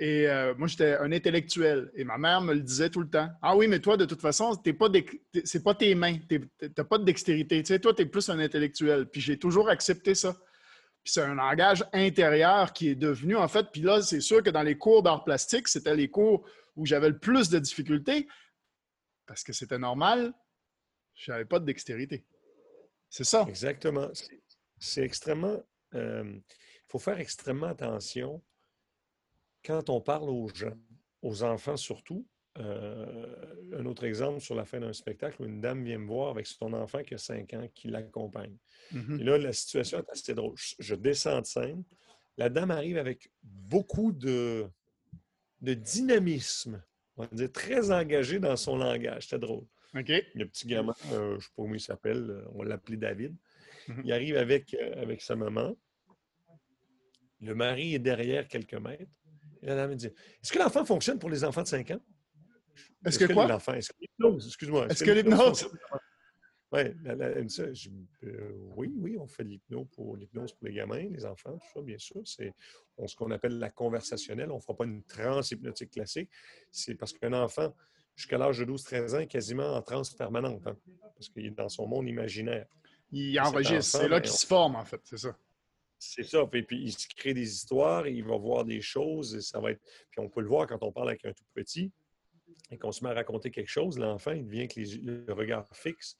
[0.00, 0.26] Et
[0.58, 1.90] moi, j'étais un intellectuel.
[1.94, 3.28] Et ma mère me le disait tout le temps.
[3.40, 4.88] Ah oui, mais toi, de toute façon, ce pas
[5.44, 6.18] c'est pas tes mains.
[6.28, 6.40] Tu
[6.76, 7.62] n'as pas de dextérité.
[7.62, 9.06] Tu sais, toi, tu es plus un intellectuel.
[9.06, 10.34] Puis j'ai toujours accepté ça.
[11.04, 13.68] Puis c'est un langage intérieur qui est devenu, en fait.
[13.72, 16.44] Puis là, c'est sûr que dans les cours d'art plastique, c'était les cours
[16.76, 18.26] où j'avais le plus de difficultés
[19.26, 20.32] parce que c'était normal,
[21.14, 22.24] je n'avais pas de dextérité.
[23.08, 23.46] C'est ça.
[23.48, 24.10] Exactement.
[24.78, 25.62] C'est extrêmement.
[25.92, 26.38] Il euh,
[26.88, 28.42] faut faire extrêmement attention
[29.64, 30.76] quand on parle aux gens,
[31.22, 32.26] aux enfants surtout.
[32.58, 33.34] Euh,
[33.72, 36.46] un autre exemple sur la fin d'un spectacle où une dame vient me voir avec
[36.46, 38.56] son enfant qui a 5 ans qui l'accompagne.
[38.92, 39.20] Mm-hmm.
[39.20, 40.54] Et là, la situation est assez drôle.
[40.78, 41.82] Je descends de scène.
[42.36, 44.68] La dame arrive avec beaucoup de,
[45.62, 46.80] de dynamisme.
[47.16, 49.24] On va dire très engagé dans son langage.
[49.24, 49.64] C'était drôle.
[49.94, 53.34] Le petit gamin, euh, je ne sais pas comment il s'appelle, on l'appelait David.
[53.88, 54.02] Mhm.
[54.04, 55.76] Il arrive avec, euh, avec sa maman.
[57.40, 59.10] Le mari est derrière quelques mètres.
[59.64, 62.00] Et la dame me dit Est-ce que l'enfant fonctionne pour les enfants de 5 ans?
[63.04, 63.46] Est-ce que, quoi?
[63.46, 64.86] Est-ce que l'hypnose, excuse-moi.
[64.88, 65.68] Est-ce que l'hypnose
[66.72, 71.52] Ouais, euh, oui, oui, on fait de l'hypnose pour l'hypnose pour les gamins, les enfants,
[71.52, 72.20] tout ça, bien sûr.
[72.24, 72.52] C'est
[73.06, 74.50] ce qu'on appelle la conversationnelle.
[74.50, 76.30] On ne fera pas une transe hypnotique classique.
[76.72, 77.72] C'est parce qu'un enfant,
[78.16, 80.76] jusqu'à l'âge de 12-13 ans, est quasiment en transe permanente, hein,
[81.14, 82.66] parce qu'il est dans son monde imaginaire.
[83.12, 85.36] Il enregistre, c'est là qu'il se forme, en fait, c'est ça.
[85.98, 86.46] C'est ça.
[86.46, 89.70] Puis, puis, il se crée des histoires, il va voir des choses, et ça va
[89.70, 89.80] être.
[90.10, 91.92] Puis on peut le voir quand on parle avec un tout petit
[92.70, 95.66] et qu'on se met à raconter quelque chose, l'enfant, il devient que les, le regard
[95.74, 96.18] fixe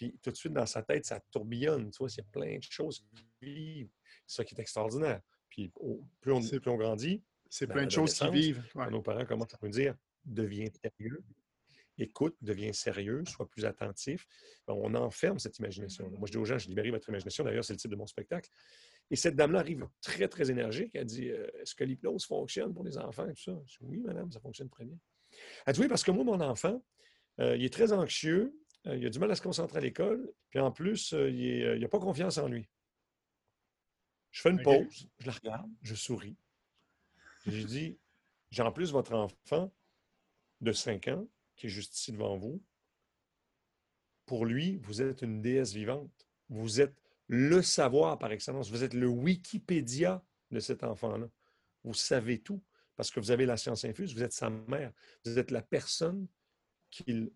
[0.00, 1.90] puis tout de suite, dans sa tête, ça tourbillonne.
[1.90, 3.90] Tu vois, il y a plein de choses qui vivent.
[4.26, 5.20] C'est ça qui est extraordinaire.
[5.50, 5.70] Puis
[6.20, 8.62] plus, on, plus on grandit, c'est plein de choses qui vivent.
[8.90, 11.22] Nos parents commencent à nous dire deviens sérieux,
[11.98, 14.26] écoute, deviens sérieux, sois plus attentif.
[14.68, 16.08] on enferme cette imagination.
[16.10, 17.44] Moi, je dis aux gens, je libère votre imagination.
[17.44, 18.48] D'ailleurs, c'est le titre de mon spectacle.
[19.10, 20.92] Et cette dame-là arrive très, très énergique.
[20.94, 23.60] Elle dit euh, Est-ce que l'hypnose fonctionne pour les enfants et tout ça?
[23.66, 24.96] Je dis, Oui, madame, ça fonctionne très bien.
[25.66, 26.82] Elle dit Oui, parce que moi, mon enfant,
[27.40, 28.54] euh, il est très anxieux,
[28.86, 31.88] euh, il a du mal à se concentrer à l'école, puis en plus, il n'a
[31.88, 32.68] pas confiance en lui.
[34.30, 36.36] Je fais une pause, je la regarde, je souris.
[37.46, 37.98] J'ai dit,
[38.50, 39.72] j'ai en plus votre enfant
[40.60, 42.62] de 5 ans, qui est juste ici devant vous.
[44.26, 46.28] Pour lui, vous êtes une déesse vivante.
[46.48, 46.99] Vous êtes
[47.30, 48.70] le savoir par excellence.
[48.70, 51.28] Vous êtes le Wikipédia de cet enfant-là.
[51.84, 52.60] Vous savez tout
[52.96, 54.12] parce que vous avez la science infuse.
[54.14, 54.92] Vous êtes sa mère.
[55.24, 56.26] Vous êtes la personne
[56.90, 57.30] qu'il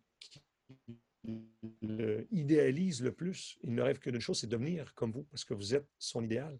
[1.80, 5.44] le idéalise le plus, il ne rêve que d'une chose, c'est devenir comme vous, parce
[5.44, 6.59] que vous êtes son idéal.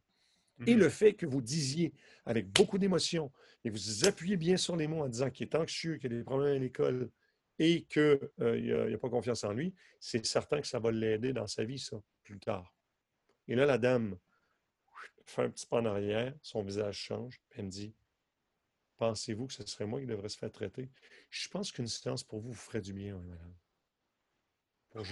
[0.67, 0.81] Et mhm.
[0.81, 1.93] le fait que vous disiez
[2.25, 3.33] avec beaucoup d'émotion
[3.65, 6.25] et vous appuyez bien sur les mots en disant qu'il est anxieux, qu'il a des
[6.25, 7.11] problèmes à l'école
[7.59, 11.47] et qu'il euh, n'a pas confiance en lui, c'est certain que ça va l'aider dans
[11.47, 12.74] sa vie, ça, plus tard.
[13.49, 14.17] Et là, la dame
[15.25, 17.95] fait un petit pas en arrière, son visage change, elle me dit
[18.97, 20.89] Pensez-vous que ce serait moi qui devrais se faire traiter?
[21.31, 23.55] Je pense qu'une séance pour vous vous ferait du bien, madame.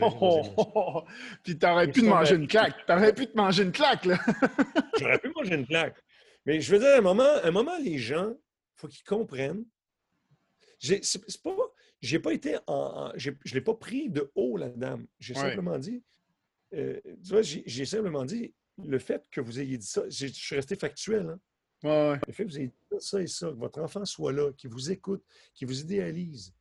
[0.00, 1.04] Oh, oh, oh,
[1.42, 2.86] Puis t'aurais pu te manger une claque.
[2.86, 4.16] T'aurais pu te manger une claque, là.
[5.00, 5.96] J'aurais pu manger une claque.
[6.46, 9.64] Mais je veux dire, à un moment, un moment les gens, il faut qu'ils comprennent.
[10.78, 11.56] C'est pas.
[12.00, 13.12] J'ai pas été en.
[13.16, 15.06] je ne l'ai pas pris de haut, la dame.
[15.18, 16.04] J'ai simplement dit.
[16.74, 20.08] Euh, tu vois, j'ai simplement dit le fait que vous ayez dit ça.
[20.08, 21.28] Je suis resté factuel.
[21.28, 21.40] Hein.
[21.82, 24.52] Ouais, le fait que vous ayez dit ça et ça, que votre enfant soit là,
[24.52, 26.54] qu'il vous écoute, qu'il vous idéalise,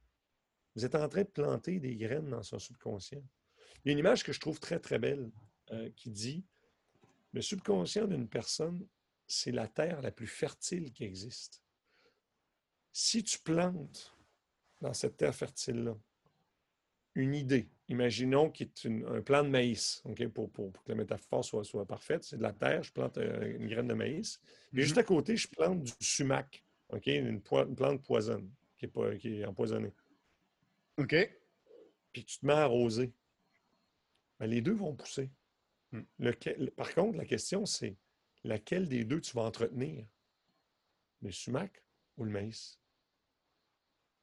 [0.75, 3.23] vous êtes en train de planter des graines dans son subconscient.
[3.83, 5.31] Il y a une image que je trouve très, très belle
[5.71, 6.45] euh, qui dit
[7.33, 8.85] Le subconscient d'une personne,
[9.27, 11.63] c'est la terre la plus fertile qui existe.
[12.91, 14.15] Si tu plantes
[14.81, 15.95] dans cette terre fertile-là
[17.15, 21.63] une idée, imaginons qu'il est un plan de maïs, pour, pour, que la métaphore soit,
[21.63, 24.39] soit parfaite, c'est de la terre, je plante euh, une graine de maïs,
[24.73, 24.99] et juste mm-hmm.
[24.99, 26.63] à côté, je plante du sumac,
[27.05, 29.93] une, plante poisonne qui est, qui est empoisonnée.
[30.97, 31.15] OK.
[32.11, 33.13] Puis tu te mets à arroser.
[34.39, 35.29] Ben, les deux vont pousser.
[35.91, 36.03] Hmm.
[36.75, 37.97] par contre, la question, c'est
[38.43, 40.05] laquelle des deux tu vas entretenir?
[41.21, 41.83] Le sumac
[42.17, 42.79] ou le maïs?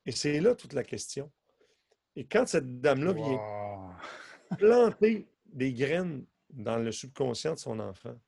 [0.06, 1.30] Et c'est là toute la question.
[2.16, 3.40] Et quand cette dame-là vient
[4.58, 8.18] planter des graines dans le subconscient de son enfant.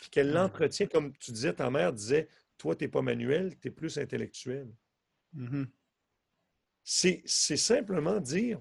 [0.00, 0.34] Puis qu'elle Mhm.
[0.34, 3.98] l'entretient, comme tu disais, ta mère disait, toi, tu n'es pas manuel, tu es plus
[3.98, 4.68] intellectuel.
[5.32, 5.68] Mhm.
[6.84, 8.58] C'est c'est simplement dire.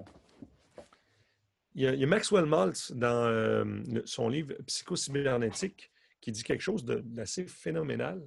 [1.74, 6.44] Il y, a, il y a Maxwell Maltz dans euh, son livre Psychocybernétique qui dit
[6.44, 8.20] quelque chose d'assez phénoménal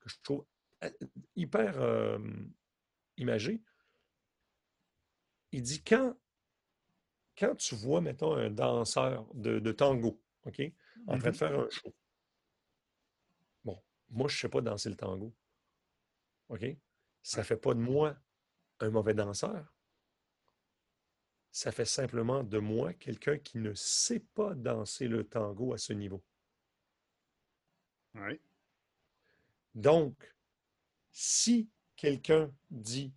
[0.00, 0.44] que je trouve
[0.82, 0.90] euh,
[1.36, 2.18] hyper euh,
[3.18, 3.60] imagé.
[5.52, 6.16] Il dit quand,
[7.38, 10.60] quand tu vois, mettons, un danseur de, de tango, OK,
[11.06, 11.94] en train de faire un show.
[13.64, 15.34] Bon, moi, je ne sais pas danser le tango.
[16.48, 16.64] OK?
[17.22, 18.16] Ça ne fait pas de moi
[18.80, 19.74] un mauvais danseur.
[21.50, 25.92] Ça fait simplement de moi quelqu'un qui ne sait pas danser le tango à ce
[25.92, 26.22] niveau.
[28.14, 28.40] Oui.
[29.74, 30.34] Donc,
[31.10, 33.12] si quelqu'un dit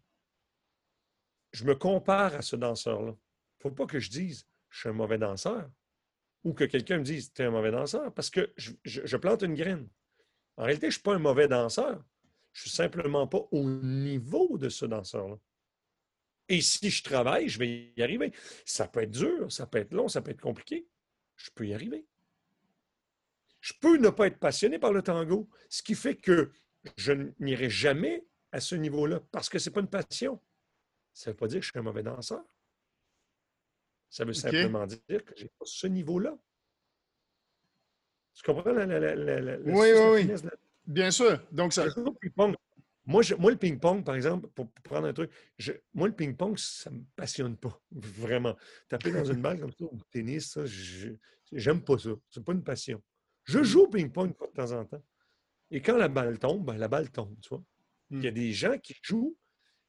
[1.52, 4.90] je me compare à ce danseur-là, il ne faut pas que je dise je suis
[4.90, 5.70] un mauvais danseur
[6.44, 9.56] ou que quelqu'un me dise tu es un mauvais danseur parce que je, plante une
[9.56, 9.88] graine.
[10.58, 12.04] En réalité, je ne suis pas un mauvais danseur.
[12.52, 15.38] Je ne suis simplement pas au niveau de ce danseur-là.
[16.48, 18.34] Et si je travaille, je vais y arriver.
[18.66, 20.88] Ça peut être dur, ça peut être long, ça peut être compliqué.
[21.36, 22.06] Je peux y arriver.
[23.62, 26.52] Je peux ne pas être passionné par le tango, ce qui fait que
[26.96, 30.42] je n'irai jamais à ce niveau-là parce que ce n'est pas une passion.
[31.20, 32.42] Ça ne veut pas dire que je suis un mauvais danseur.
[34.10, 36.38] Ça veut simplement dire que je n'ai pas ce niveau-là.
[38.36, 40.34] Tu comprends la, la, la, la, la- Oui, oui, oui.
[40.86, 41.46] Bien sûr.
[41.52, 41.86] Donc, ça.
[41.88, 42.56] au.
[43.06, 46.16] Moi, je- moi, le ping-pong, par exemple, pour, pour prendre un truc, je- moi, le
[46.16, 48.56] ping-pong, ça ne me passionne pas, vraiment.
[48.88, 51.10] Taper dans une balle comme ça, ou tennis, ça, je
[51.52, 52.12] j'aime pas ça.
[52.30, 53.02] C'est pas une passion.
[53.44, 55.04] Je joue au ping-pong de temps en temps.
[55.70, 57.64] Et quand la balle tombe, ben, la balle tombe, tu vois.
[58.20, 59.36] Il y a des gens qui jouent,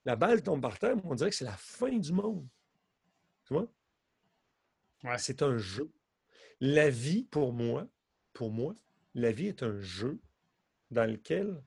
[0.04, 2.46] la balle tombe par terre, mais on dirait que c'est la fin du monde.
[3.44, 3.70] Tu vois?
[5.04, 5.18] Ouais.
[5.18, 5.90] C'est un jeu.
[6.60, 7.88] La vie, pour moi,
[8.32, 8.74] pour moi,
[9.14, 10.20] la vie est un jeu
[10.90, 11.62] dans lequel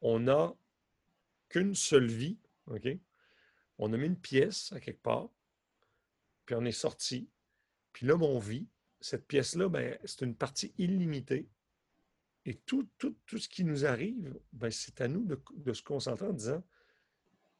[0.00, 0.54] on n'a
[1.48, 2.88] qu'une seule vie, OK?
[3.78, 5.30] On a mis une pièce à quelque part,
[6.44, 7.28] puis on est sorti.
[7.92, 8.68] Puis là, mon vie,
[9.00, 11.48] cette pièce-là, ben, c'est une partie illimitée.
[12.44, 15.82] Et tout, tout, tout ce qui nous arrive, ben, c'est à nous de, de se
[15.82, 16.62] concentrer en disant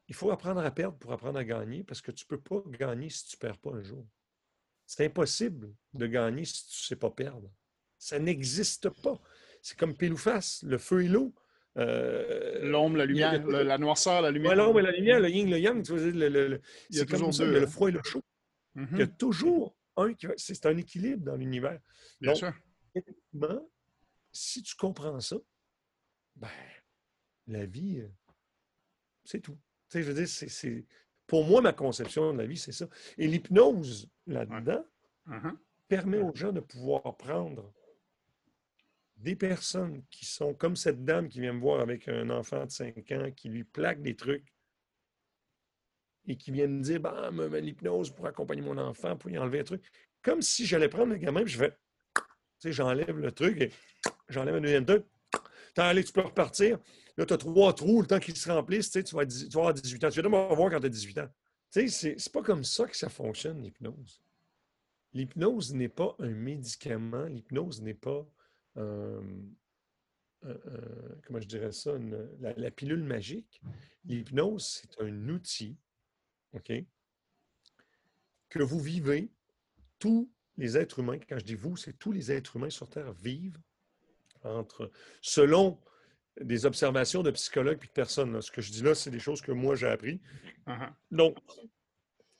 [0.07, 2.61] il faut apprendre à perdre pour apprendre à gagner, parce que tu ne peux pas
[2.77, 4.05] gagner si tu ne perds pas un jour.
[4.85, 7.49] C'est impossible de gagner si tu ne sais pas perdre.
[7.97, 9.19] Ça n'existe pas.
[9.61, 11.33] C'est comme pile ou face, le feu et l'eau.
[11.77, 14.51] Euh, L'ombre, la lumière, le- la noirceur, la lumière.
[14.51, 17.05] Ouais, l'ombre et la lumière, le yin, le yang, tu vois, le- Il y a
[17.05, 17.67] toujours deux, le hein.
[17.67, 18.21] froid et le chaud.
[18.75, 18.87] Mhm.
[18.91, 20.33] Il y a toujours un qui va.
[20.37, 21.79] C'est un équilibre dans l'univers.
[22.21, 22.53] Bien donc, sûr.
[22.93, 23.69] Effectivement,
[24.31, 25.37] si tu comprends ça,
[26.35, 26.49] ben,
[27.47, 28.09] la vie, euh,
[29.23, 29.57] c'est tout.
[29.93, 30.85] Tu sais, je veux dire, c'est- c'est.
[31.27, 32.87] Pour moi, ma conception de la vie, c'est ça.
[33.15, 34.83] Et l'hypnose, là-dedans,
[35.27, 35.57] Mhm.
[35.87, 37.71] permet aux gens de pouvoir prendre
[39.17, 42.71] des personnes qui sont comme cette dame qui vient me voir avec un enfant de
[42.71, 44.51] 5 ans, qui lui plaque des trucs
[46.25, 49.37] et qui vient me dire bah, me- me- l'hypnose pour accompagner mon enfant, pour y
[49.37, 49.83] enlever un truc.
[50.23, 51.77] Comme si j'allais prendre le gamin, puis je fais
[52.15, 52.21] tu
[52.69, 53.71] sais, j'enlève le truc et
[54.27, 55.05] j'enlève un deuxième truc.
[55.75, 56.79] T'as allé, tu peux repartir.
[57.17, 59.73] Là, tu as trois trous, le temps qu'ils se remplissent, tu vas, tu vas avoir
[59.73, 60.09] 18 ans.
[60.09, 61.29] Tu vas devoir voir quand tu as 18 ans.
[61.71, 64.21] Tu sais, c'est- pas comme ça que ça fonctionne, l'hypnose.
[65.13, 68.27] L'hypnose n'est pas un médicament, l'hypnose n'est pas,
[68.77, 69.21] euh,
[71.25, 71.93] comment je dirais ça,
[72.39, 73.61] la, la pilule magique.
[74.05, 75.77] L'hypnose, c'est un outil,
[76.53, 76.71] OK,
[78.49, 79.31] que vous vivez,
[79.99, 83.13] tous les êtres humains, quand je dis vous, c'est tous les êtres humains sur Terre
[83.13, 83.59] vivent
[84.43, 85.79] entre, selon
[86.41, 88.33] des observations de psychologues et de personnes.
[88.33, 88.41] là.
[88.41, 90.19] Ce que je dis là, c'est des choses que moi j'ai appris.
[90.67, 90.93] Mhm.
[91.11, 91.37] Donc,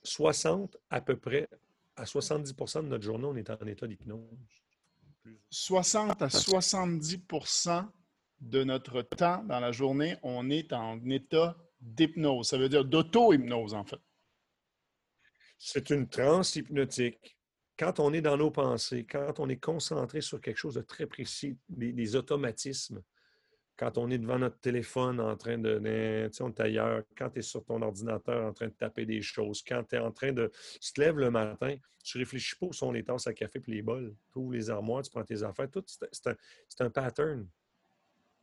[0.04, 1.48] 60 à peu près,
[1.96, 4.28] à 70% de notre journée, on est en état d'hypnose.
[5.50, 7.88] 60 à 70%
[8.42, 12.50] de notre temps dans la journée, on est en état d'hypnose.
[12.50, 14.00] Ça veut dire d'auto-hypnose, en fait.
[15.58, 17.38] C'est une transe hypnotique.
[17.78, 21.06] Quand on est dans nos pensées, quand on est concentré sur quelque chose de très
[21.06, 23.02] précis, des, des automatismes,
[23.76, 25.80] quand on est devant notre téléphone en train de.
[25.80, 28.74] de- Tu sais, on est ailleurs, quand tu es sur ton ordinateur en train de
[28.74, 30.52] taper des choses, quand tu es en train de.
[30.82, 33.72] Tu te lèves le matin, tu réfléchis pas où sont les tasses à café et
[33.72, 34.16] les bols.
[34.32, 35.70] Tu ouvres les armoires, tu prends tes affaires.
[35.72, 36.36] Tout, c'est un,
[36.86, 37.48] un pattern.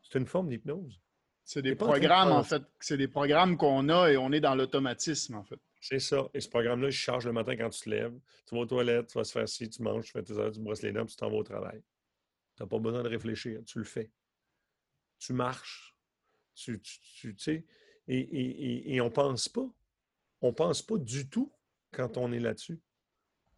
[0.03, 1.01] C'est une forme d'hypnose.
[1.45, 2.63] C'est des en de programmes, en fait.
[2.79, 5.59] C'est des programmes qu'on a et on est dans l'automatisme, en fait.
[5.81, 6.29] C'est ça.
[6.35, 8.15] Et ce programme-là, il charge le matin quand tu te lèves.
[8.47, 10.53] Tu vas aux toilettes, tu vas se faire ci, tu manges, tu fais tes heures,
[10.53, 11.83] tu brosses les dents, puis tu t'en vas au travail.
[12.57, 14.11] Tu n'as pas besoin de réfléchir, tu le fais.
[15.21, 15.95] Tu marches.
[16.55, 17.65] Tu, tu, tu- sais,
[18.09, 19.69] et, et- et- et on ne pense pas.
[20.41, 21.53] On ne pense pas du tout
[21.93, 22.81] quand on est là-dessus.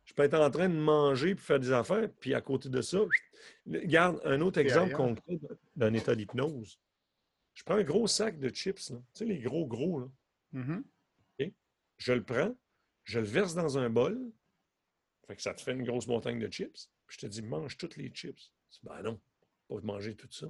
[0.05, 2.81] Je peux être en train de manger puis faire des affaires, puis à côté de
[2.83, 2.99] ça,
[3.67, 5.39] regarde un autre exemple concret
[5.77, 6.79] d'un état d'hypnose.
[7.55, 10.01] Je prends un gros sac de chips, tu sais, les gros, gros.
[10.01, 10.09] Là.
[10.55, 10.83] Mm-hmm.
[11.99, 12.57] Je le prends,
[13.05, 14.33] je le verse dans un bol,
[15.29, 17.77] fait que ça te fait une grosse montagne de chips, puis je te dis, mange
[17.77, 18.53] toutes les chips.
[18.83, 19.21] Ben non,
[19.69, 20.49] pas manger tout ça.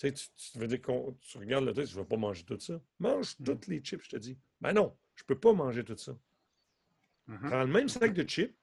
[0.00, 2.42] Tu sais, tu, veux dire qu'on tu regardes le truc, tu ne vas pas manger
[2.42, 2.80] tout ça.
[2.98, 3.44] Mange mm.
[3.44, 4.38] toutes les chips, je te dis.
[4.58, 6.16] Ben non, je ne peux pas manger tout ça.
[7.28, 7.48] Mm-hmm.
[7.48, 8.56] Prends le même sac de chips,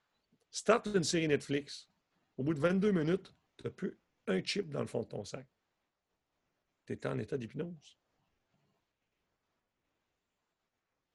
[0.49, 1.91] start une série Netflix.
[2.37, 5.23] Au bout de 22 minutes, tu n'as plus un chip dans le fond de ton
[5.23, 5.45] sac.
[6.87, 7.99] Tu es en état d'hypnose.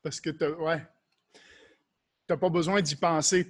[0.03, 0.87] Parce que tu ouais.
[2.29, 3.49] n'as pas besoin d'y penser.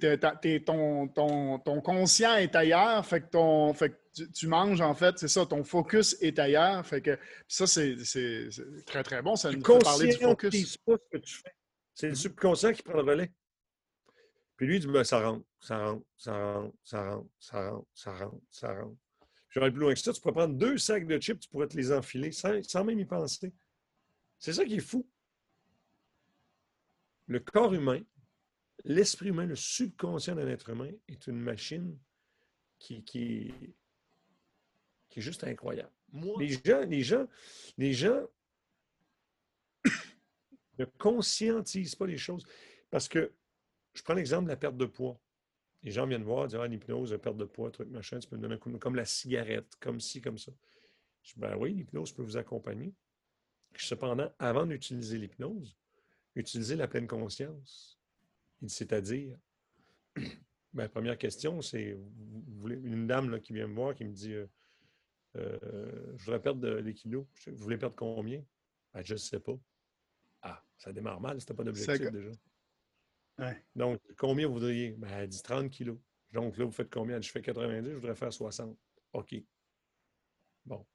[0.65, 3.05] ton, ton, conscient est ailleurs.
[3.05, 6.85] Fait que, ton, fait tu, manges, en fait, c'est ça, ton focus est ailleurs.
[6.85, 7.95] Fait que ça, c'est
[8.85, 9.35] très, très bon.
[9.35, 10.77] Ça nous fait parler du focus.
[10.77, 11.55] Pas ce que tu fais.
[11.93, 13.31] C'est le subconscient qui prend le relais.
[14.55, 17.87] Puis lui, il dit ben, ça rentre, ça rentre, ça rentre, ça rentre, ça rentre,
[17.93, 18.97] ça rentre, ça rentre.
[19.49, 20.13] Je vais aller plus loin que ça.
[20.13, 22.99] Tu pourrais prendre deux sacs de chips, tu pourrais te les enfiler sans, sans même
[22.99, 23.53] y penser.
[24.39, 25.07] C'est ça qui est fou.
[27.27, 28.01] Le corps humain,
[28.83, 31.97] l'esprit humain, le subconscient d'un être humain est une machine
[32.79, 33.53] qui, qui,
[35.13, 35.91] qui est juste incroyable.
[36.39, 37.27] les gens, les gens,
[37.77, 38.27] les gens
[40.79, 42.43] ne conscientisent pas les choses.
[42.89, 43.31] Parce que,
[43.93, 45.21] je prends l'exemple de la perte de poids.
[45.83, 48.37] Les gens viennent voir, dire, ah, l'hypnose, la perte de poids, truc, machin, tu peux
[48.37, 50.51] me donner un coup comme la cigarette, comme ci, comme ça.
[51.21, 52.91] Je dis, ben oui, l'hypnose peut vous accompagner.
[53.77, 55.77] Cependant, avant d'utiliser l'hypnose,
[56.33, 57.99] utilisez la pleine conscience.
[58.65, 59.37] C'est-à-dire,
[60.73, 61.99] ben, première question, c'est
[62.65, 64.47] une dame là, qui vient me voir qui me dit euh,
[65.35, 67.25] euh, Je voudrais perdre des kilos.
[67.47, 68.43] Vous voulez perdre combien?
[68.93, 69.57] Ben, Je ne sais pas.
[70.41, 72.31] Ah, ça démarre mal, c'était pas d'objectif déjà.
[73.75, 74.91] Donc, combien vous voudriez?
[74.91, 75.97] Ben, elle dit 30 kilos.
[76.31, 77.21] Donc là, vous faites combien?
[77.21, 78.77] Je fais 90, je voudrais faire 60.
[79.13, 79.35] OK.
[80.65, 80.85] Bon.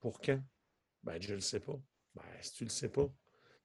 [0.00, 0.42] Pour quand?
[1.02, 1.78] Ben, je ne le sais pas.
[2.14, 3.08] Ben, si tu ne le sais pas,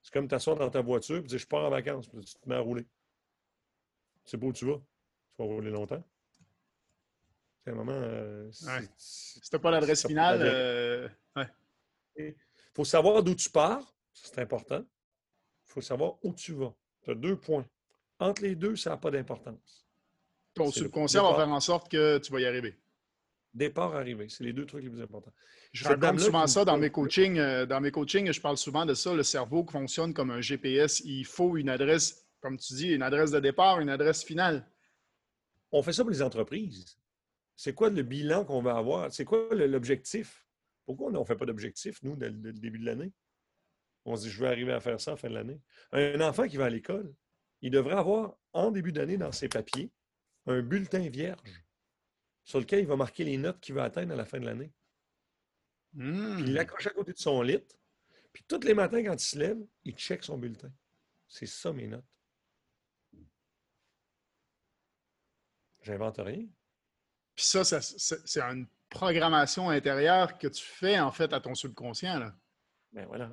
[0.01, 2.49] c'est comme t'asseoir dans ta voiture et dire Je pars en vacances, puis tu te
[2.49, 2.83] mets à rouler.
[4.25, 4.77] Tu sais pas où tu vas?
[4.77, 6.03] Tu vas rouler longtemps?
[7.63, 7.93] C'est un moment.
[7.93, 8.49] Euh,
[8.97, 10.39] si tu pas l'adresse finale,
[12.17, 12.31] il euh,
[12.73, 14.83] faut savoir d'où tu pars, c'est important.
[15.67, 16.73] Il faut savoir où tu vas.
[17.03, 17.65] Tu as deux points.
[18.19, 19.87] Entre les deux, ça n'a pas d'importance.
[20.53, 22.77] Ton subconscient va faire en sorte que tu vas y arriver.
[23.53, 24.27] Départ, arrivé.
[24.29, 25.33] C'est les deux trucs les plus importants.
[25.71, 27.37] Je raconte souvent ça dans mes coachings.
[27.37, 29.13] Euh, dans mes coachings, je parle souvent de ça.
[29.13, 31.01] Le cerveau qui fonctionne comme un GPS.
[31.05, 34.67] Il faut une adresse, comme tu dis, une adresse de départ, une adresse finale.
[35.71, 36.97] On fait ça pour les entreprises.
[37.55, 39.11] C'est quoi le bilan qu'on va avoir?
[39.13, 40.47] C'est quoi l'objectif?
[40.85, 43.13] Pourquoi on ne fait pas d'objectif, nous, dès le début de l'année?
[44.05, 45.61] On se dit, je vais arriver à faire ça en fin de l'année.
[45.91, 47.13] Un enfant qui va à l'école,
[47.61, 49.91] il devrait avoir, en début d'année, dans ses papiers,
[50.45, 51.63] un bulletin vierge
[52.43, 54.73] sur lequel il va marquer les notes qu'il va atteindre à la fin de l'année.
[55.95, 56.05] Puis
[56.39, 57.63] il l'accroche à côté de son lit.
[58.33, 60.73] Puis tous les matins, quand il se lève, il check son bulletin.
[61.27, 62.03] C'est ça mes notes.
[65.83, 66.45] J'invente rien.
[67.35, 72.19] Puis ça, c'est une programmation intérieure que tu fais en fait à ton subconscient.
[72.19, 72.35] Là.
[72.93, 73.31] Ben voilà.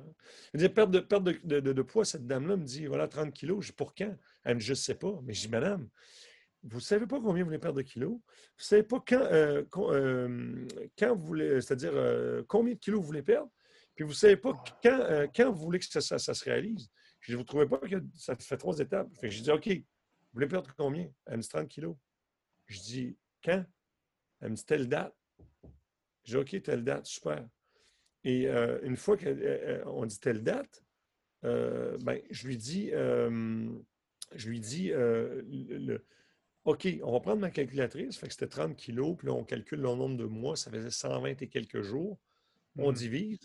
[0.53, 3.61] Je dis, perte, de, perte de, poids, cette dame-là me dit voilà, 30 kilos.
[3.61, 4.15] Je dis pour quand?
[4.43, 5.19] Elle me dit je ne sais pas.
[5.23, 5.87] Mais je dis, madame,
[6.63, 8.13] vous ne savez pas combien vous voulez perdre de kilos?
[8.13, 8.17] Vous
[8.59, 13.07] ne savez pas quand, euh, euh, quand, vous voulez, c'est-à-dire euh, combien de kilos vous
[13.07, 13.51] voulez perdre?
[13.95, 16.89] Puis vous ne savez pas quand, quand vous voulez que ça, se réalise.
[17.19, 19.09] Je dis, vous ne trouvez pas que ça fait trois étapes?
[19.19, 19.83] Fait je dis, OK, vous
[20.33, 21.07] voulez perdre combien?
[21.27, 21.95] Elle me dit 30 kilos.
[22.65, 23.63] Je dis, quand?
[24.41, 25.15] Elle me dit telle date.
[26.23, 27.47] Je dis, OK, telle date, super.
[28.23, 30.83] Et une fois qu'on dit telle date,
[31.41, 36.05] ben, je lui dis, je lui dis le,
[36.65, 39.79] OK, on va prendre ma calculatrice, fait que c'était 30 kilos, puis là, on calcule
[39.79, 42.19] le nombre de mois, ça faisait 120 et quelques jours.
[42.77, 42.95] On mmh.
[42.95, 43.39] divise.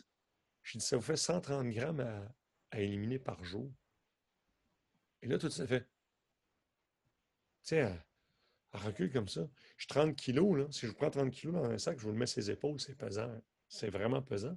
[0.62, 3.72] Je dis, ça vous fait 130 grammes à, éliminer par jour.
[5.22, 5.88] Et là, tout ça fait.
[7.62, 7.98] Tiens,
[8.78, 9.48] recule comme ça.
[9.76, 10.66] Je suis 30 kilos, là.
[10.70, 12.96] Si je prends 30 kilos dans un sac, je vous le mets ses épaules, c'est
[12.96, 13.32] pesant.
[13.68, 14.56] C'est vraiment pesant.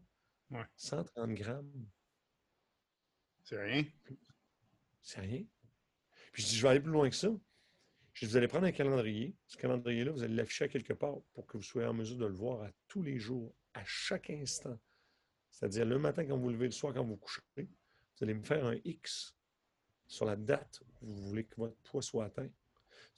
[0.76, 1.88] 130 grammes.
[3.44, 3.86] C'est rien.
[5.02, 5.44] C'est rien.
[6.32, 7.30] Puis je dis, je vais aller plus loin que ça.
[8.14, 9.36] Je vous allez prendre un calendrier.
[9.48, 12.26] Ce calendrier-là, vous allez l'afficher à quelque part pour que vous soyez en mesure de
[12.26, 14.78] le voir à tous les jours, à chaque instant.
[15.50, 18.34] C'est-à-dire le matin quand vous vous levez, le soir quand vous vous couchez, vous allez
[18.34, 19.36] me faire un X
[20.06, 22.50] sur la date où vous voulez que votre poids soit atteint.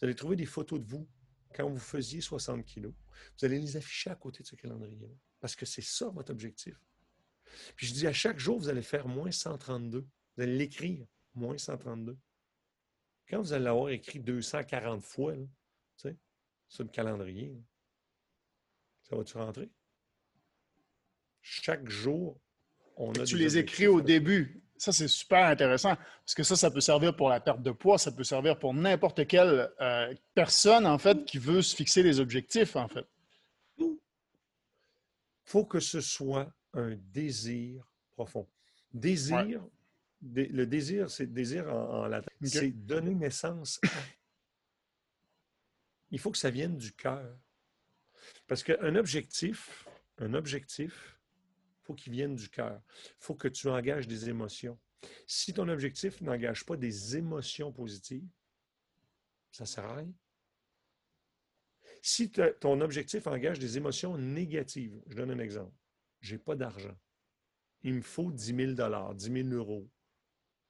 [0.02, 1.08] Vous allez trouver des photos de vous
[1.54, 2.94] quand vous faisiez 60 kilos.
[3.38, 5.08] Vous allez les afficher à côté de ce calendrier-là.
[5.40, 6.76] Parce que c'est ça votre objectif.
[7.76, 10.00] Puis je dis à chaque jour, vous allez faire moins 132.
[10.00, 12.18] Vous allez l'écrire, moins 132
[13.30, 15.46] Quand vous allez l'avoir écrit 240 fois, là,
[15.98, 16.18] tu sais,
[16.68, 17.62] sur le calendrier,
[19.04, 19.70] ça va-tu rentrer?
[21.42, 22.40] Chaque jour,
[22.96, 23.26] on a.
[23.26, 24.64] Tu les écris au début.
[24.82, 28.00] Ça, c'est super intéressant parce que ça, ça peut servir pour la perte de poids,
[28.00, 32.20] ça peut servir pour n'importe quelle euh, personne, en fait, qui veut se fixer des
[32.20, 33.06] objectifs, en fait.
[33.78, 34.00] Il
[35.44, 38.48] faut que ce soit un désir profond.
[38.92, 39.64] Désir,
[40.24, 44.00] le désir, c'est désir en, latin, c'est donner naissance à.
[46.10, 47.38] Il faut que ça vienne du cœur.
[48.48, 49.86] Parce qu'un objectif,
[50.18, 51.21] un objectif,
[51.92, 52.82] faut qu'il vienne du cœur.
[53.06, 54.80] Il faut que tu engages des émotions.
[55.28, 58.28] Si ton objectif n'engage pas des émotions positives,
[59.52, 60.14] ça ne sert à rien.
[62.02, 65.76] Si ton objectif engage des émotions négatives, je donne un exemple.
[66.22, 66.98] Je n'ai pas d'argent.
[67.84, 69.90] Il me faut 10 000 10 000 euros,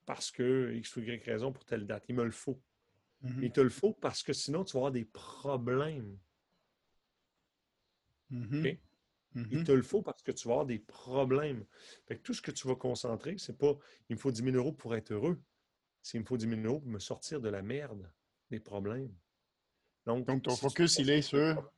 [0.06, 2.06] parce que X ou Y raison pour telle date.
[2.10, 2.62] Il me le faut.
[3.24, 3.44] Mm-hmm.
[3.44, 6.18] Il te le faut parce que sinon, tu vas avoir des problèmes.
[9.36, 9.64] Il mm-hmm.
[9.64, 11.66] te le faut parce que tu vas avoir des problèmes.
[12.24, 13.78] tout ce que tu vas concentrer, c'est pas
[14.10, 15.42] il me faut 10 000 euros pour être heureux.
[16.02, 18.12] C'est il me faut 10 000 euros pour me sortir de la merde,
[18.50, 19.14] des problèmes.
[20.06, 21.72] Donc, ton focus, il est sur.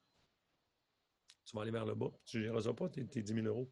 [1.45, 3.69] Tu vas aller vers le bas, tu ne géreras pas tes, tes 10 000 euros.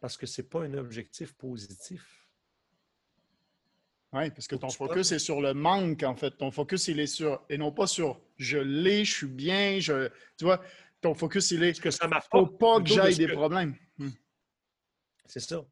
[0.00, 2.22] Parce que ce n'est pas un objectif positif.
[4.12, 6.32] Oui, parce que ton focus est sur le manque, en fait.
[6.32, 10.08] Ton focus, il est sur, et non pas sur je l'ai, je suis bien, je.
[10.36, 10.62] Tu vois,
[11.02, 11.78] ton focus, il est.
[11.78, 12.46] que ça marche pas?
[12.46, 13.76] pas que j'aille des problèmes.
[13.98, 14.10] Hmm.
[15.26, 15.62] C'est ça.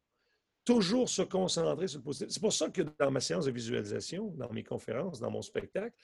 [0.63, 2.29] Toujours se concentrer sur le positif.
[2.29, 5.95] C'est pour ça que dans ma séance de visualisation, dans mes conférences, dans mon spectacle,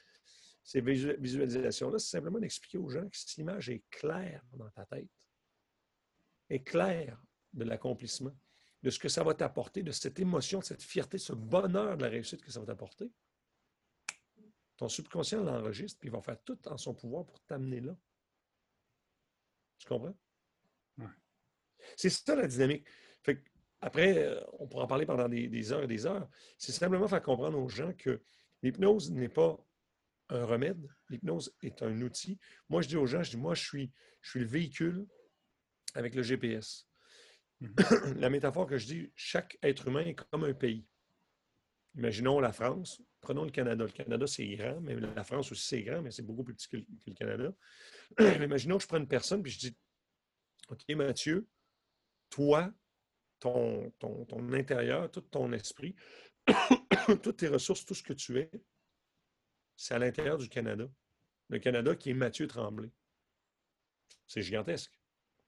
[0.64, 5.08] ces visualisations-là, c'est simplement d'expliquer aux gens que cette image est claire dans ta tête,
[6.50, 7.22] est claire
[7.52, 8.36] de l'accomplissement,
[8.82, 12.02] de ce que ça va t'apporter, de cette émotion, de cette fierté, ce bonheur de
[12.02, 13.10] la réussite que ça va t'apporter.
[14.76, 17.96] Ton subconscient l'enregistre, puis il va faire tout en son pouvoir pour t'amener là.
[19.78, 20.14] Tu comprends?
[21.96, 22.86] C'est ça la dynamique.
[23.80, 26.28] après, euh, on pourra en parler pendant des, heures et des heures.
[26.58, 28.20] C'est simplement faire comprendre aux gens que
[28.62, 29.56] l'hypnose n'est pas
[30.30, 30.86] un remède.
[31.08, 32.38] L'hypnose est un outil.
[32.68, 35.06] Moi, je dis aux gens, je dis, moi, je suis, je suis le véhicule
[35.94, 36.86] avec le GPS.
[37.60, 37.74] Mhm.
[38.16, 40.86] la métaphore que je dis, chaque être humain est comme un pays.
[41.94, 43.84] Imaginons la France, prenons le Canada.
[43.84, 46.68] Le Canada, c'est grand, mais la France aussi, c'est grand, mais c'est beaucoup plus petit
[46.68, 47.52] que le, Canada.
[48.42, 49.76] Imaginons que je prends une personne puis je dis
[50.70, 51.46] OK, Mathieu,
[52.30, 52.72] toi,
[53.38, 55.94] ton, ton, ton intérieur, tout ton esprit,
[57.22, 58.50] toutes tes ressources, tout ce que tu es,
[59.76, 60.88] c'est à l'intérieur du Canada.
[61.50, 62.90] Le Canada qui est Mathieu Tremblay.
[64.26, 64.98] C'est gigantesque.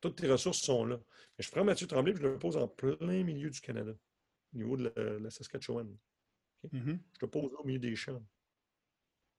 [0.03, 1.01] Toutes tes ressources sont là.
[1.39, 3.93] Mais je prends Mathieu Tremblay et je le pose en plein milieu du Canada,
[4.55, 5.97] au niveau de la Saskatchewan.
[6.69, 6.99] Mm-hmm.
[7.15, 8.23] Je te pose au milieu des champs.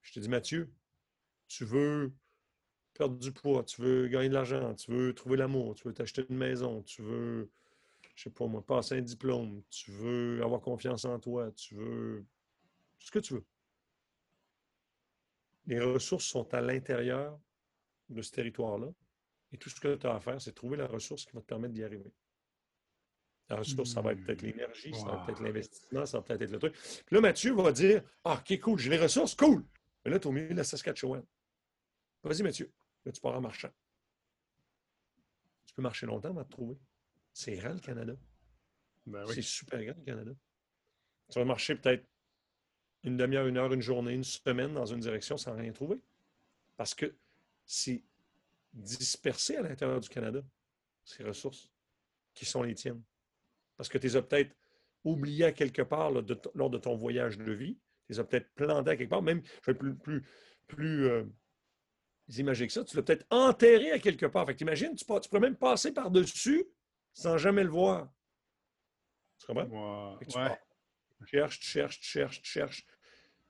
[0.01, 0.71] Je te dis, Mathieu,
[1.47, 2.11] tu veux
[2.93, 6.25] perdre du poids, tu veux gagner de l'argent, tu veux trouver l'amour, tu veux t'acheter
[6.29, 7.49] une maison, tu veux,
[8.15, 12.25] je sais pas moi, passer un diplôme, tu veux avoir confiance en toi, tu veux
[12.99, 13.45] ce que tu veux.
[15.67, 17.39] Les ressources sont à l'intérieur
[18.09, 18.87] de ce territoire-là.
[19.53, 21.45] Et tout ce que tu as à faire, c'est trouver la ressource qui va te
[21.45, 22.11] permettre d'y arriver.
[23.51, 26.51] La ressource, ça va être peut-être l'énergie, ça va peut-être l'investissement, ça va peut-être être
[26.51, 26.73] le truc.
[26.73, 29.65] Puis là, Mathieu va dire Ah, OK, cool, j'ai les ressources, cool.
[30.05, 31.21] Mais là, tu es au milieu de la Saskatchewan.
[32.23, 32.71] Vas-y, Mathieu.
[33.03, 33.69] Là, tu pars en marchant.
[35.65, 36.77] Tu peux marcher longtemps avant de te trouver.
[37.33, 38.13] C'est grand, le Canada.
[39.05, 40.31] Ben c'est super grand, le Canada.
[41.29, 42.07] Tu vas marcher peut-être
[43.03, 45.99] une demi-heure, une heure, une journée, une semaine dans une direction sans rien trouver.
[46.77, 47.13] Parce que
[47.65, 48.01] c'est
[48.71, 50.41] dispersé à l'intérieur du Canada,
[51.03, 51.69] ces ressources
[52.33, 53.03] qui sont les tiennes
[53.81, 54.55] parce que tu les as peut-être
[55.03, 57.79] oubliés à quelque part lors de ton voyage de vie.
[58.05, 59.23] Tu les as peut-être plantés à quelque part.
[59.23, 60.23] Même, je vais plus, plus,
[60.67, 61.23] plus euh,
[62.27, 62.83] que ça.
[62.83, 64.45] Tu l'as peut-être enterré à quelque part.
[64.45, 66.63] Fait t'imagines, tu, tu pourrais même passer par-dessus
[67.11, 68.07] sans jamais le voir.
[69.39, 69.65] Tu comprends?
[71.17, 72.85] Tu cherches, tu cherches, tu cherches, tu cherches.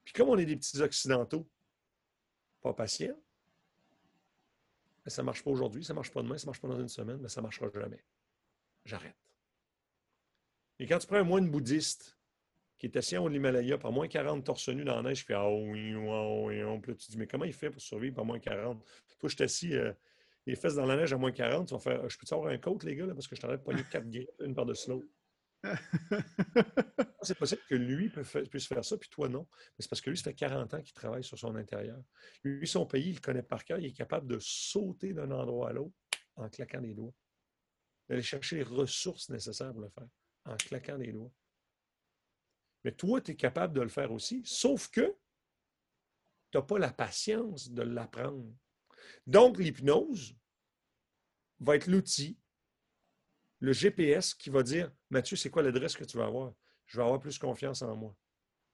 [0.05, 1.45] Puis comme on est des petits Occidentaux,
[2.61, 3.21] pas patients,
[5.03, 6.69] ben, ça ne marche pas aujourd'hui, ça ne marche pas demain, ça ne marche pas
[6.69, 8.01] dans une semaine, mais ça ne marchera jamais.
[8.85, 9.17] J'arrête.
[10.81, 12.17] Et quand tu prends un moine bouddhiste
[12.79, 15.19] qui est assis en haut de l'Himalaya par moins 40 torse nu dans la neige,
[15.19, 16.79] je fais Ah oui, oui, oui.
[16.81, 18.83] Puis tu dis Mais comment il fait pour survivre par moins 40
[19.19, 19.93] Toi, je suis assis euh,
[20.47, 22.57] les fesses dans la neige à moins 40, tu vas faire Je peux-tu avoir un
[22.57, 25.05] coat, les gars, là, parce que je t'arrête de pogner quatre griffes, une par-dessus l'autre?
[27.21, 28.11] c'est possible que lui
[28.49, 29.47] puisse faire ça, puis toi non.
[29.51, 32.01] Mais c'est parce que lui, ça fait 40 ans qu'il travaille sur son intérieur.
[32.43, 35.69] Lui, son pays, il le connaît par cœur, il est capable de sauter d'un endroit
[35.69, 35.93] à l'autre
[36.37, 37.13] en claquant des doigts.
[38.09, 40.07] D'aller chercher les ressources nécessaires pour le faire
[40.45, 41.31] en claquant les doigts.
[42.83, 45.15] Mais toi, tu es capable de le faire aussi, sauf que
[46.51, 48.51] tu n'as pas la patience de l'apprendre.
[49.27, 50.35] Donc, l'hypnose
[51.59, 52.39] va être l'outil,
[53.59, 56.53] le GPS qui va dire Mathieu, c'est quoi l'adresse que tu vas avoir?
[56.87, 58.15] Je vais avoir plus confiance en moi.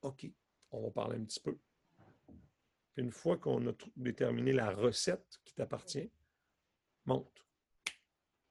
[0.02, 0.26] OK,
[0.72, 1.58] on va parler un petit peu.
[2.96, 6.10] une fois qu'on a déterminé la recette qui t'appartient,
[7.06, 7.46] monte.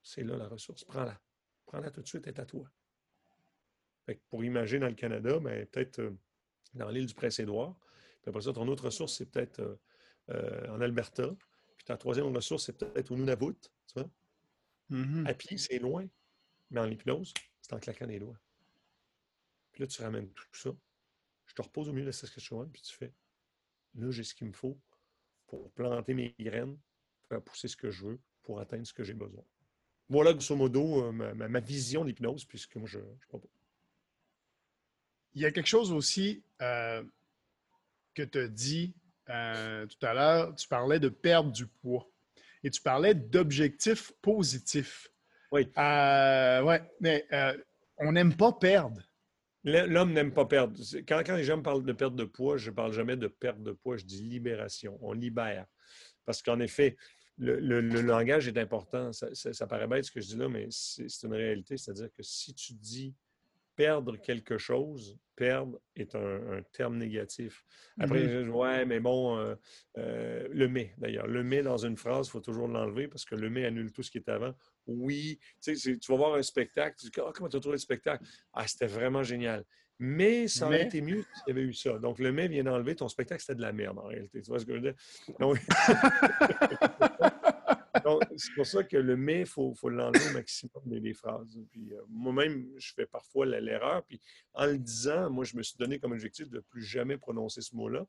[0.03, 0.85] C'est là la ressource.
[0.85, 1.21] Prends-la.
[1.65, 2.71] Prends-la tout de suite, est à toi.
[4.29, 6.11] Pour imaginer dans le Canada, ben, peut-être euh,
[6.75, 7.77] dans l'île du Prince-Édouard.
[8.23, 9.77] Puis après ça, ton autre ressource, c'est peut-être euh,
[10.31, 11.35] euh, en Alberta.
[11.77, 13.57] Puis ta troisième ressource, c'est peut-être au Nunavut.
[13.87, 14.11] Tu vois?
[14.91, 15.27] Mm-hmm.
[15.27, 16.07] À pied, c'est loin.
[16.71, 18.39] Mais en hypnose, c'est en claquant des doigts.
[19.73, 20.71] Puis là, tu ramènes tout ça.
[21.47, 23.13] Je te repose au milieu de la Saskatchewan, puis tu fais
[23.95, 24.79] là, j'ai ce qu'il me faut
[25.47, 26.77] pour planter mes graines,
[27.29, 29.45] pour pousser ce que je veux, pour atteindre ce que j'ai besoin.
[30.09, 32.99] Voilà, grosso modo, ma, vision d'hypnose, puisque moi, je
[33.29, 33.49] crois pas.
[35.37, 37.05] Il y a quelque chose aussi euh,
[38.15, 38.95] que tu as dit
[39.29, 40.57] euh, tout à l'heure.
[40.57, 42.11] Tu parlais de perdre du poids
[42.65, 45.09] et tu parlais d'objectifs positifs.
[45.53, 45.69] Oui.
[45.77, 47.29] ouais, mais
[47.99, 49.01] on n'aime pas perdre.
[49.63, 50.75] L'homme n'aime pas perdre.
[51.09, 53.27] Quand, quand les gens me parlent de perte de poids, je ne parle jamais de
[53.29, 54.99] perte de poids, je dis libération.
[55.03, 55.67] On libère.
[56.25, 56.97] Parce qu'en effet,
[57.37, 59.11] le, langage est important.
[59.13, 61.77] Ça, paraît bête ce que je dis là, mais c'est une réalité.
[61.77, 63.15] C'est-à-dire que si tu dis
[63.77, 67.63] perdre quelque chose, perdre est un, terme négatif.
[68.01, 69.55] Après, je dis, ouais, mais bon, euh,
[69.99, 71.27] euh, le mais d'ailleurs.
[71.27, 74.03] Le mais dans une phrase, il faut toujours l'enlever parce que le mais annule tout
[74.03, 74.55] ce qui est avant.
[74.87, 75.75] Oui, tu
[76.09, 78.25] vas voir un spectacle, tu dis, ah, comment tu as trouvé le spectacle?
[78.53, 79.65] Ah, c'était vraiment génial.
[79.99, 81.99] Mais ça aurait été mieux s'il y avait eu ça.
[81.99, 84.43] Donc, le mais vient d'enlever ton spectacle, c'était de la merde en réalité.
[84.43, 84.95] Tu vois ce que je veux dire?
[85.39, 85.59] Donc,
[88.37, 91.59] c'est pour ça que le mais, il faut, l'enlever au maximum des, phrases.
[91.71, 94.05] Puis euh, moi-même, je fais parfois l'erreur.
[94.05, 94.21] Puis
[94.55, 97.61] en le disant, moi, je me suis donné comme objectif de ne plus jamais prononcer
[97.61, 98.07] ce mot-là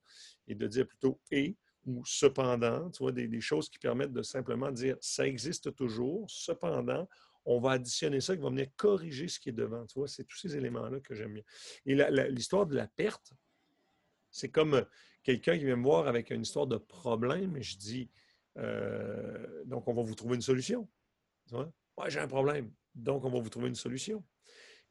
[0.48, 4.22] et de dire plutôt et ou cependant, tu vois, des, des, choses qui permettent de
[4.22, 7.08] simplement dire ça existe toujours, cependant,
[7.46, 9.86] on va additionner ça qui va venir corriger ce qui est devant.
[9.86, 11.44] Tu vois, c'est tous ces éléments-là que j'aime bien.
[11.86, 11.96] Et
[12.30, 13.32] l'histoire de la perte,
[14.30, 14.84] c'est comme euh,
[15.24, 18.10] quelqu'un qui vient me voir avec une histoire de problème je dis,
[18.58, 20.90] euh, donc on va vous trouver une solution.
[21.52, 22.72] Ouais, j'ai un problème.
[22.96, 24.24] Donc on va vous trouver une solution.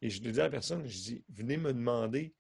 [0.03, 2.35] Et je dis à la personne, je dis, venez me demander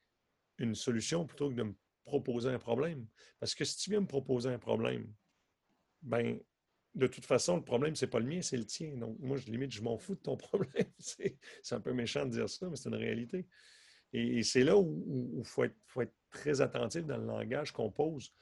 [0.58, 1.74] une solution plutôt que de me
[2.04, 3.06] proposer un problème.
[3.40, 5.12] Parce que si tu viens me proposer un problème,
[6.02, 6.38] ben
[6.96, 8.96] de toute façon, le problème, ce n'est pas le mien, c'est le tien.
[8.96, 10.86] Donc, moi, je limite, je m'en fous de ton problème.
[10.98, 11.38] c'est
[11.70, 13.46] un peu méchant de dire ça, mais c'est une réalité.
[14.12, 18.32] Et, c'est là où il faut, être très attentif dans le langage qu'on pose.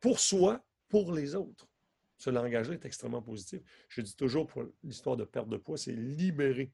[0.00, 1.68] Pour soi, pour les autres.
[2.16, 3.60] Ce langage-là est extrêmement positif.
[3.88, 6.72] Je dis toujours pour l'histoire de perte de poids, c'est libérer.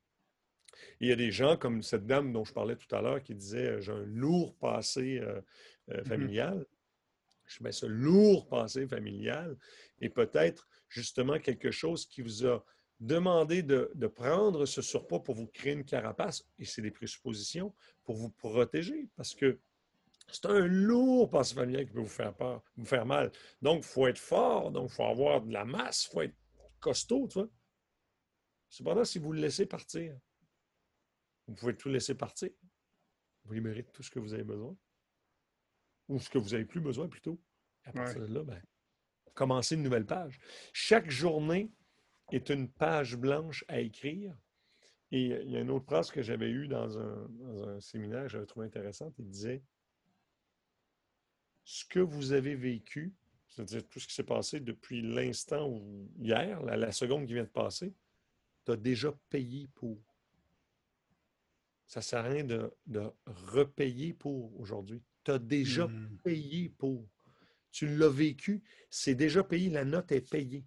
[1.01, 3.35] il y a des gens comme cette dame dont je parlais tout à l'heure qui
[3.35, 5.41] disait J'ai un lourd passé euh,
[5.91, 6.07] euh, mm-hmm.
[6.07, 6.67] familial
[7.47, 9.57] je mets ce lourd passé familial
[10.01, 12.65] et peut-être justement quelque chose qui vous a
[13.01, 18.17] demandé de, prendre ce surpoids pour vous créer une carapace, et c'est des présuppositions, pour
[18.17, 19.59] vous protéger, parce que
[20.27, 23.31] c'est un lourd passé familial qui peut vous faire peur, vous faire mal.
[23.63, 26.37] Donc, il faut être fort, donc il faut avoir de la masse, il faut être
[26.81, 27.49] costaud, tu vois.
[28.69, 30.19] Cependant, si vous le laissez partir,
[31.47, 32.51] vous pouvez tout laisser partir.
[33.45, 34.77] Vous libérez tout ce que vous avez besoin
[36.09, 37.41] ou ce que vous n'avez plus besoin plutôt.
[37.85, 38.63] À partir de là, ben,
[39.35, 40.41] commencez une nouvelle page.
[40.73, 41.71] Chaque journée
[42.33, 44.35] est une page blanche à écrire.
[45.11, 48.23] Et il y a une autre phrase que j'avais eue dans un, dans un séminaire
[48.23, 49.15] que j'avais trouvé intéressante.
[49.19, 49.63] Il disait
[51.65, 53.13] Ce que vous avez vécu,
[53.49, 57.49] c'est-à-dire tout ce qui s'est passé depuis l'instant où hier, la, seconde qui vient de
[57.49, 57.95] passer,
[58.65, 59.99] tu as déjà payé pour.
[61.87, 66.19] Ça ne sert à rien de, de repayer pour aujourd'hui tu as déjà mmh.
[66.23, 67.09] payé pour.
[67.73, 70.65] Tu l'as vécu, c'est déjà payé, la note est payée.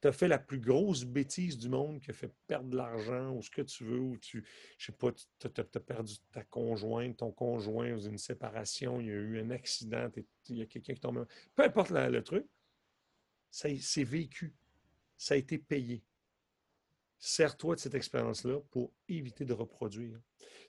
[0.00, 3.34] Tu as fait la plus grosse bêtise du monde qui a fait perdre de l'argent
[3.34, 4.44] ou ce que tu veux, ou tu,
[4.78, 9.10] je sais pas, tu as, perdu ta conjointe, ton conjoint, ou une séparation, il y
[9.10, 10.08] a eu un accident,
[10.48, 11.26] il y a quelqu'un qui tombe.
[11.54, 12.46] Peu importe le truc,
[13.50, 14.54] c'est vécu.
[15.16, 16.02] Ça a été payé.
[17.18, 20.18] Sers-toi de cette expérience-là pour éviter de reproduire.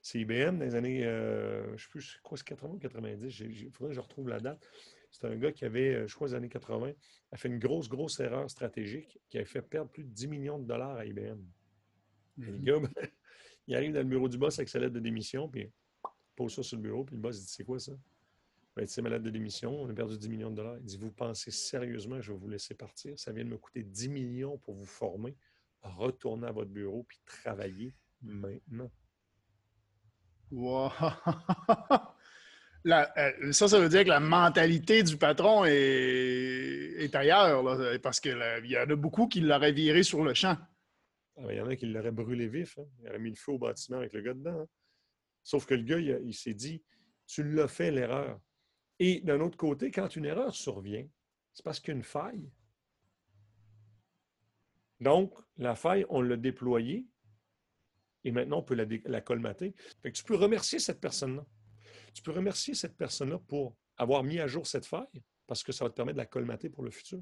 [0.01, 3.39] C'est IBM dans les années, euh, je ne sais plus, quoi, c'est 80 ou 90,
[3.39, 4.67] il faudrait que je retrouve la date.
[5.11, 6.93] C'est un gars qui avait, euh, je crois, les années 80,
[7.31, 10.59] a fait une grosse, grosse erreur stratégique qui a fait perdre plus de 10 millions
[10.59, 11.39] de dollars à IBM.
[12.37, 12.63] le mhm.
[12.63, 12.89] gars, ben,
[13.67, 16.55] il arrive dans le bureau du boss avec sa lettre de démission, puis il pose
[16.55, 17.93] ça sur le bureau, puis le boss dit C'est quoi ça?
[18.75, 20.77] Ben, C'est ma lettre de démission, on a perdu 10 millions de dollars.
[20.77, 23.19] Il dit Vous pensez sérieusement que je vais vous laisser partir?
[23.19, 25.35] Ça vient de me coûter 10 millions pour vous former
[25.83, 28.91] retournez à votre bureau puis travaillez maintenant.
[30.51, 30.91] Wow!
[32.87, 37.63] euh, ça, ça veut dire que la mentalité du patron est, ailleurs,
[38.01, 40.57] parce qu'il y en a beaucoup qui l'auraient viré sur le champ.
[41.37, 42.77] Ah, il y en a qui l'auraient brûlé vif.
[42.77, 42.85] Hein.
[43.01, 44.61] Il aurait mis le feu au bâtiment avec le gars dedans.
[44.61, 44.67] Hein.
[45.43, 46.83] Sauf que le gars, il, s'est dit
[47.27, 48.39] Tu l'as fait l'erreur.
[48.99, 51.07] Et d'un autre côté, quand une erreur survient,
[51.53, 52.51] c'est parce qu'il y a une faille.
[54.99, 57.07] Donc, la faille, on l'a déployée
[58.23, 59.73] et maintenant on peut la, colmater.
[60.13, 61.45] tu peux remercier cette personne-là.
[62.13, 65.85] Tu peux remercier cette personne-là pour avoir mis à jour cette faille parce que ça
[65.85, 67.19] va te permettre de la colmater pour le futur.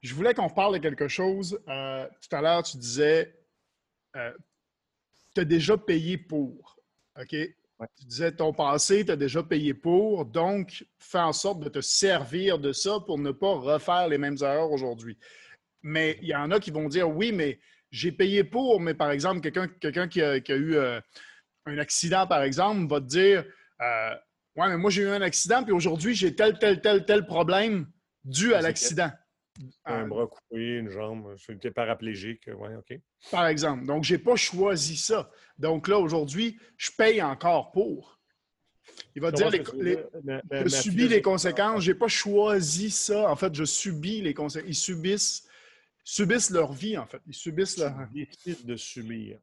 [0.00, 1.58] Je voulais qu'on parle de quelque chose.
[1.68, 3.38] Euh, tout à l'heure, tu disais,
[4.16, 4.32] euh,
[5.34, 6.78] tu as déjà payé pour.
[7.18, 7.36] OK?
[7.96, 10.24] Tu disais, ton passé, tu as déjà payé pour.
[10.24, 14.36] Donc, fais en sorte de te servir de ça pour ne pas refaire les mêmes
[14.40, 15.18] erreurs aujourd'hui.
[15.82, 17.58] Mais il y en a qui vont dire, oui, mais
[17.90, 21.00] j'ai payé pour, mais par exemple, quelqu'un qui, a, eu euh,
[21.66, 23.44] un accident, par exemple, va te dire,
[23.80, 24.14] euh,
[24.56, 27.86] ouais, mais moi, j'ai eu un accident, puis aujourd'hui, j'ai tel, tel, tel, tel problème
[28.24, 29.10] dû à l'accident.
[29.84, 32.98] Un euh, bras coupé, une jambe, j'étais paraplégique, ouais, OK.
[33.30, 33.86] Par exemple.
[33.86, 35.30] Donc, je n'ai pas choisi ça.
[35.58, 38.20] Donc là, aujourd'hui, je paye encore pour.
[39.14, 39.98] Il va dire, les,
[40.50, 43.30] je subis les conséquences, je n'ai pas choisi ça.
[43.30, 44.68] En fait, je subis les conséquences.
[44.68, 45.48] Ils subissent,
[46.02, 47.20] subissent leur vie, en fait.
[47.26, 47.94] Ils subissent leur...
[48.14, 49.38] Ils de subir.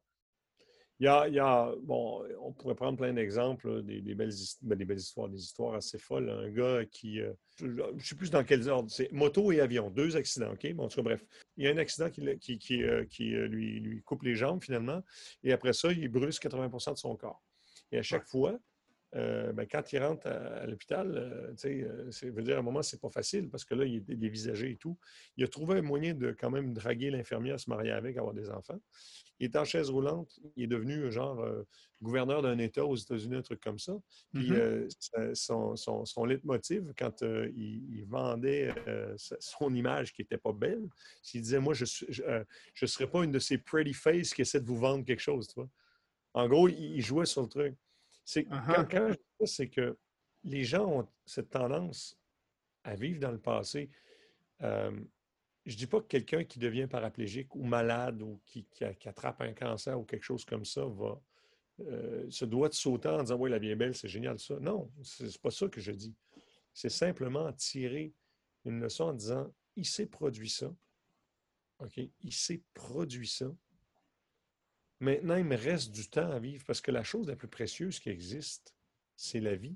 [1.02, 4.30] Il y, a, bon, on pourrait prendre plein d'exemples, des, des, belles,
[4.62, 6.30] ben, des, belles, histoires, des histoires assez folles.
[6.30, 9.90] Un gars qui, euh, je ne sais plus dans quel ordre, c'est moto et avion,
[9.90, 10.72] deux accidents, OK?
[10.74, 11.26] Bon, en tout cas, bref,
[11.56, 14.62] il y a un accident qui, qui, qui, euh, euh, lui, lui, coupe les jambes
[14.62, 15.02] finalement,
[15.42, 17.42] et après ça, il brûle 80% de son corps.
[17.90, 18.56] Et à chaque fois,
[19.14, 23.00] euh, ben, quand il rentre à, l'hôpital, euh, euh, veut dire à un moment, c'est
[23.00, 24.98] pas facile parce que là, il est dévisagé et tout.
[25.36, 28.48] Il a trouvé un moyen de quand même draguer l'infirmière, se marier avec, avoir des
[28.48, 28.80] enfants.
[29.38, 30.38] Il est en chaise roulante.
[30.56, 31.44] Il est devenu genre
[32.00, 33.92] gouverneur d'un État aux États-Unis, un truc comme ça.
[34.32, 35.34] Puis mm-hmm.
[35.34, 38.72] son, son, son, leitmotiv, quand il, vendait
[39.16, 40.88] son image qui n'était pas belle,
[41.34, 44.66] il disait Moi, je ne serais pas une de ces pretty faces qui essaient de
[44.66, 45.48] vous vendre quelque chose.
[45.48, 45.68] Tu vois?
[46.34, 47.74] En gros, il jouait sur le truc.
[48.24, 48.88] C'est uh-huh.
[48.88, 49.96] quand, je dis c'est que
[50.44, 52.18] les gens ont cette tendance
[52.84, 53.90] à vivre dans le passé.
[54.62, 54.90] Euh,
[55.64, 58.66] je ne dis pas que quelqu'un qui devient paraplégique ou malade ou qui,
[59.04, 61.20] attrape un cancer ou quelque chose comme ça va
[61.80, 64.58] euh, se doit de sauter en disant Oui, la est belle, c'est génial ça.
[64.60, 66.14] Non, ce n'est pas ça que je dis.
[66.74, 68.12] C'est simplement tirer
[68.64, 70.72] une leçon en disant Il s'est produit ça.
[71.78, 72.00] OK?
[72.20, 73.46] Il s'est produit ça.
[75.02, 77.98] Maintenant, il me reste du temps à vivre parce que la chose la plus précieuse
[77.98, 78.72] qui existe,
[79.16, 79.74] c'est la vie.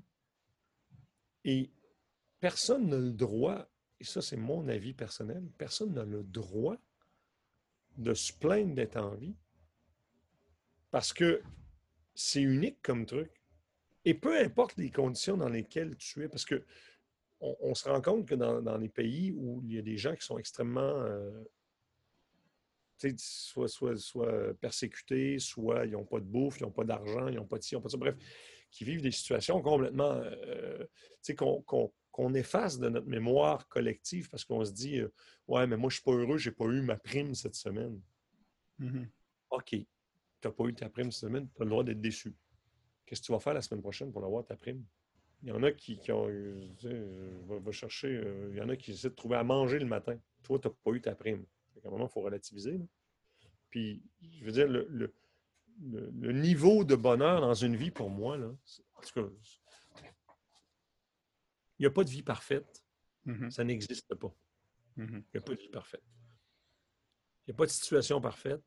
[1.43, 1.69] Et
[2.39, 3.67] personne n'a le droit,
[3.99, 6.77] et ça c'est mon avis personnel, personne n'a le droit
[7.97, 9.35] de se plaindre d'être en vie
[10.91, 11.41] parce que
[12.15, 13.29] c'est unique comme truc.
[14.05, 16.63] Et peu importe les conditions dans lesquelles tu es, parce que
[17.41, 20.25] on, se rend compte que dans, les pays où il y a des gens qui
[20.25, 21.43] sont extrêmement euh,
[23.17, 27.35] soit, soit, soit persécutés, soit ils n'ont pas de bouffe, ils n'ont pas d'argent, ils
[27.35, 27.97] n'ont pas de ci, ils n'ont pas de ça.
[27.97, 28.15] Bref,
[28.71, 30.21] qui vivent des situations complètement.
[30.23, 30.85] Euh,
[32.11, 35.13] qu'on efface de notre mémoire collective parce qu'on se dit euh,
[35.47, 37.55] Ouais, mais moi, je ne suis pas heureux, je n'ai pas eu ma prime cette
[37.55, 38.01] semaine.
[38.79, 39.07] Mm-hmm.
[39.51, 39.69] OK.
[39.69, 39.85] Tu
[40.43, 42.35] n'as pas eu ta prime cette semaine, tu as le droit d'être déçu.
[43.05, 44.83] Qu'est-ce que tu vas faire la semaine prochaine pour avoir ta prime?
[45.43, 46.27] Il y en a qui, ont.
[47.47, 48.07] va, chercher.
[48.07, 50.19] Euh, il y en a qui essaient de trouver à manger le matin.
[50.43, 51.45] Toi, tu n'as pas eu ta prime.
[51.83, 52.79] À un moment, il faut relativiser.
[53.69, 54.01] Puis,
[54.39, 55.13] je veux dire, le,
[56.31, 59.29] niveau de bonheur dans une vie, pour moi, là, en tout cas,
[61.79, 62.83] il n'y a pas de vie parfaite.
[63.25, 63.51] Mm-hmm.
[63.51, 64.33] Ça n'existe pas.
[64.97, 65.23] Mm-hmm.
[65.23, 66.03] Il n'y a pas de vie parfaite.
[67.45, 68.63] Il n'y a pas de situation parfaite.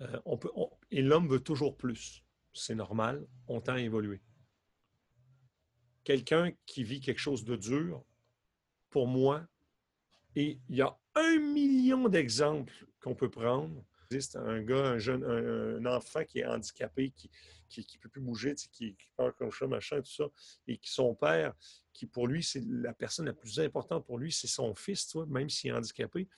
[0.00, 0.50] Euh, on peut,
[0.90, 2.24] et l'homme veut toujours plus.
[2.52, 3.26] C'est normal.
[3.46, 4.20] On tend à évoluer.
[6.04, 8.04] Quelqu'un qui vit quelque chose de dur,
[8.90, 9.46] pour moi,
[10.34, 13.84] et il y a un million d'exemples qu'on peut prendre.
[14.10, 17.30] Il existe un gars, un jeune, un, enfant qui est handicapé, qui
[17.78, 20.24] ne peut plus bouger, qui, qui parle comme ça, machin, tout ça,
[20.66, 21.54] et qui son père,
[21.92, 25.18] qui pour lui, c'est la personne la plus importante pour lui, c'est son fils, tu
[25.18, 26.28] vois, même s'il est handicapé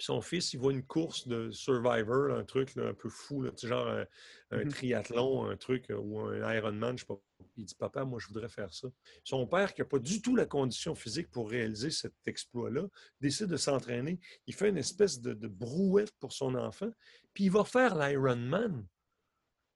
[0.00, 4.06] son fils, il voit une course de Survivor, un truc un peu fou, genre un,
[4.52, 4.68] mm-hmm.
[4.70, 7.20] triathlon, un truc, euh, ou un Ironman, je sais pas.
[7.56, 8.88] Il dit Papa, moi, je voudrais faire ça.
[9.24, 12.86] Son père, qui n'a pas du tout la condition physique pour réaliser cet exploit-là,
[13.20, 14.20] décide de s'entraîner.
[14.46, 16.90] Il fait une espèce de, brouette pour son enfant,
[17.34, 18.86] puis il va faire l'Ironman.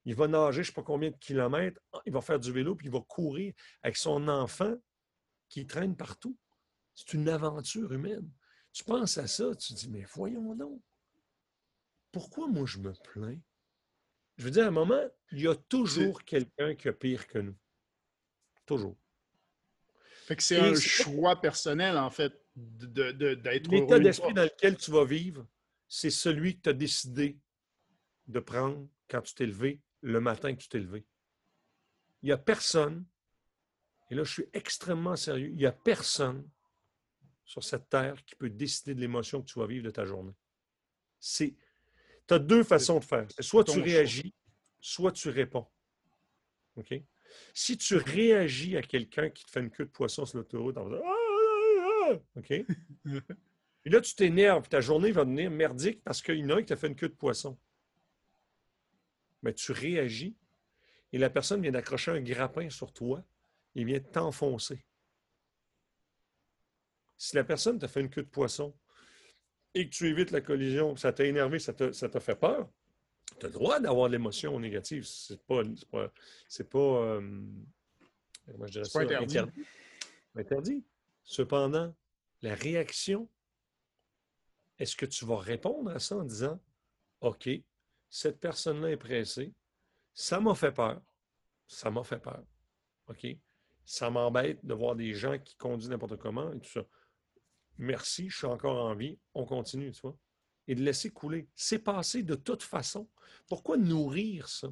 [0.06, 2.74] Il va nager, je ne sais pas combien de kilomètres, il va faire du vélo,
[2.74, 4.74] puis il va courir avec son enfant
[5.48, 6.36] qui traîne partout.
[6.94, 8.30] C'est une aventure humaine.
[8.72, 10.80] Tu penses à ça, tu te dis, mais voyons donc.
[12.12, 13.40] Pourquoi moi je me plains?
[14.36, 15.02] Je veux dire, à un moment,
[15.32, 17.56] il y a toujours quelqu'un qui a pire que nous.
[18.66, 18.96] Toujours.
[20.26, 24.76] Fait que c'est un choix personnel, en fait, d'être de, de, L'état d'esprit dans lequel
[24.76, 25.46] tu vas vivre,
[25.86, 27.38] c'est celui que tu as décidé
[28.26, 31.04] de prendre quand tu t'es levé, le matin que tu t'es levé.
[32.22, 33.04] Il n'y a personne,
[34.10, 36.48] et là je suis extrêmement sérieux, il n'y a personne
[37.44, 40.34] sur cette terre qui peut décider de l'émotion que tu vas vivre de ta journée.
[41.20, 41.54] Tu
[42.30, 43.26] as deux façons de faire.
[43.40, 44.34] Soit tu réagis,
[44.80, 45.66] soit tu réponds.
[46.76, 46.94] OK?
[47.52, 50.84] Si tu réagis à quelqu'un qui te fait une queue de poisson sur l'autoroute, en
[50.86, 51.14] faisant ah,
[51.80, 52.50] ah, ah, OK?
[53.86, 56.60] Et là, tu t'énerves, ta journée va devenir merdique parce qu'il y en a un
[56.60, 57.58] qui t'a fait une queue de poisson.
[59.42, 60.34] Mais tu réagis
[61.12, 63.22] et la personne vient d'accrocher un grappin sur toi
[63.74, 64.84] et vient t'enfoncer.
[67.16, 68.74] Si la personne t'a fait une queue de poisson
[69.74, 72.68] et que tu évites la collision, ça t'a énervé, ça t'a fait peur,
[73.38, 75.04] tu as le droit d'avoir de l'émotion négative.
[75.04, 75.62] C'est pas.
[76.48, 76.78] C'est pas.
[76.78, 77.42] Euh,
[78.46, 79.38] je dirais ça, pas interdit.
[80.36, 80.84] interdit.
[81.22, 81.94] Cependant,
[82.42, 83.28] la réaction,
[84.78, 86.60] est-ce que tu vas répondre à ça en disant
[87.20, 87.48] OK,
[88.10, 89.52] cette personne-là est pressée,
[90.12, 91.00] ça m'a fait peur.
[91.66, 92.44] Ça m'a fait peur.
[93.08, 93.26] OK?
[93.84, 96.84] Ça m'embête de voir des gens qui conduisent n'importe comment et tout ça.
[97.78, 100.16] Merci, je suis encore en vie, on continue, tu vois
[100.68, 101.48] et de laisser couler.
[101.54, 103.08] C'est passé de toute façon.
[103.48, 104.68] Pourquoi nourrir ça?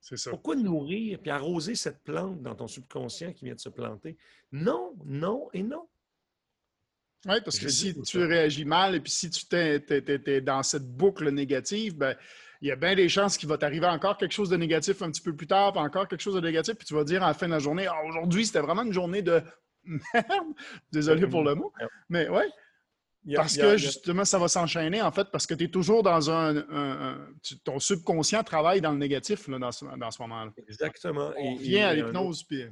[0.00, 0.30] C'est ça.
[0.30, 4.16] Pourquoi nourrir et arroser cette plante dans ton subconscient qui vient de se planter?
[4.52, 5.88] Non, non et non.
[7.26, 11.28] Oui, parce que si tu réagis mal et puis si tu es, dans cette boucle
[11.30, 12.16] négative, ben,
[12.60, 15.10] il y a bien des chances qu'il va t'arriver encore quelque chose de négatif un
[15.10, 17.28] petit peu plus tard, puis encore quelque chose de négatif, puis tu vas dire à
[17.28, 19.42] la fin de la journée, ah, aujourd'hui, c'était vraiment une journée de
[19.84, 20.54] merde.
[20.92, 21.72] Désolé pour le mot.
[22.08, 22.48] Mais ouais,
[23.34, 27.26] parce que justement, ça va s'enchaîner, en fait, parce que tu es toujours dans un,
[27.64, 29.84] Ton subconscient travaille dans le négatif là, dans ce,
[30.22, 30.52] moment-là.
[30.68, 31.32] Exactement.
[31.36, 32.44] On vient à l'hypnose.
[32.44, 32.64] Puis...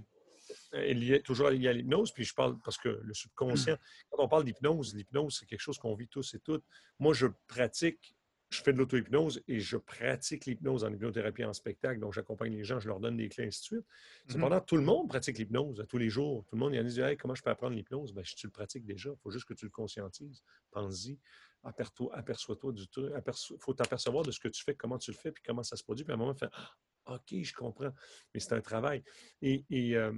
[0.74, 3.76] Il y a toujours lié à l'hypnose, puis je parle parce que le subconscient,
[4.10, 6.64] quand on parle d'hypnose, l'hypnose, c'est quelque chose qu'on vit tous et toutes.
[6.98, 8.15] Moi, je pratique
[8.48, 12.00] je fais de l'auto-hypnose et je pratique l'hypnose en hypnothérapie en spectacle.
[12.00, 13.80] Donc, j'accompagne les gens, je leur donne des clés, ainsi de suite.
[13.80, 14.32] Mm-hmm.
[14.32, 16.44] Cependant, tout le monde pratique l'hypnose tous les jours.
[16.44, 18.12] Tout le monde, il y en a dit hey, comment je peux apprendre l'hypnose?
[18.12, 19.10] Ben, Tu le pratiques déjà.
[19.10, 20.42] Il faut juste que tu le conscientises.
[20.70, 21.18] Pense-y.
[21.64, 23.12] Aperçois-toi du truc.
[23.16, 25.74] Il faut t'apercevoir de ce que tu fais, comment tu le fais, puis comment ça
[25.76, 26.04] se produit.
[26.04, 27.92] Puis à un moment, tu fais ah, OK, je comprends.
[28.34, 29.02] Mais c'est un travail.
[29.42, 29.64] Et,
[29.96, 30.12] euh,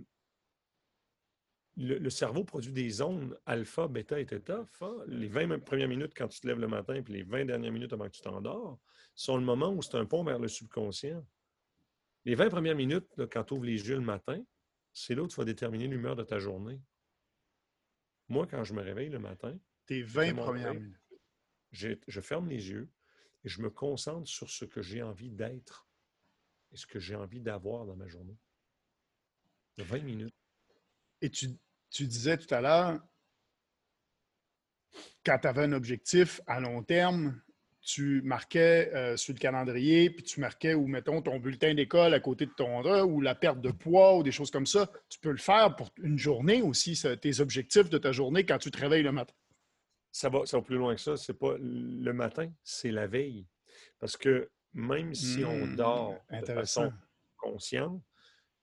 [1.78, 4.66] le, cerveau produit des ondes alpha, bêta et theta.
[5.06, 7.92] Les 20 premières minutes quand tu te lèves le matin, puis les 20 dernières minutes
[7.92, 8.78] avant que tu t'endors,
[9.14, 11.24] sont le moment où c'est un pont vers le subconscient.
[12.24, 14.42] Les 20 premières minutes, quand tu ouvres les yeux le matin,
[14.92, 16.80] c'est là où tu vas déterminer l'humeur de ta journée.
[18.28, 19.56] Moi, quand je me réveille le matin,
[19.86, 20.96] tes 20 premières minutes.
[21.70, 22.90] Je ferme les yeux
[23.44, 25.86] et je me concentre sur ce que j'ai envie d'être
[26.72, 28.36] et ce que j'ai envie d'avoir dans ma journée.
[29.78, 30.34] 20 minutes.
[31.20, 31.48] Et tu,
[31.90, 33.00] tu disais tout à l'heure,
[35.24, 37.40] quand tu avais un objectif à long terme,
[37.80, 42.20] tu marquais euh, sur le calendrier, puis tu marquais, ou mettons, ton bulletin d'école à
[42.20, 44.90] côté de ton ou la perte de poids, ou des choses comme ça.
[45.08, 48.70] Tu peux le faire pour une journée aussi, tes objectifs de ta journée quand tu
[48.70, 49.34] te réveilles le matin.
[50.12, 51.16] Ça va, ça va plus loin que ça.
[51.16, 53.46] C'est pas le matin, c'est la veille.
[53.98, 56.92] Parce que même si on hmm, dort de façon
[57.36, 58.02] consciente,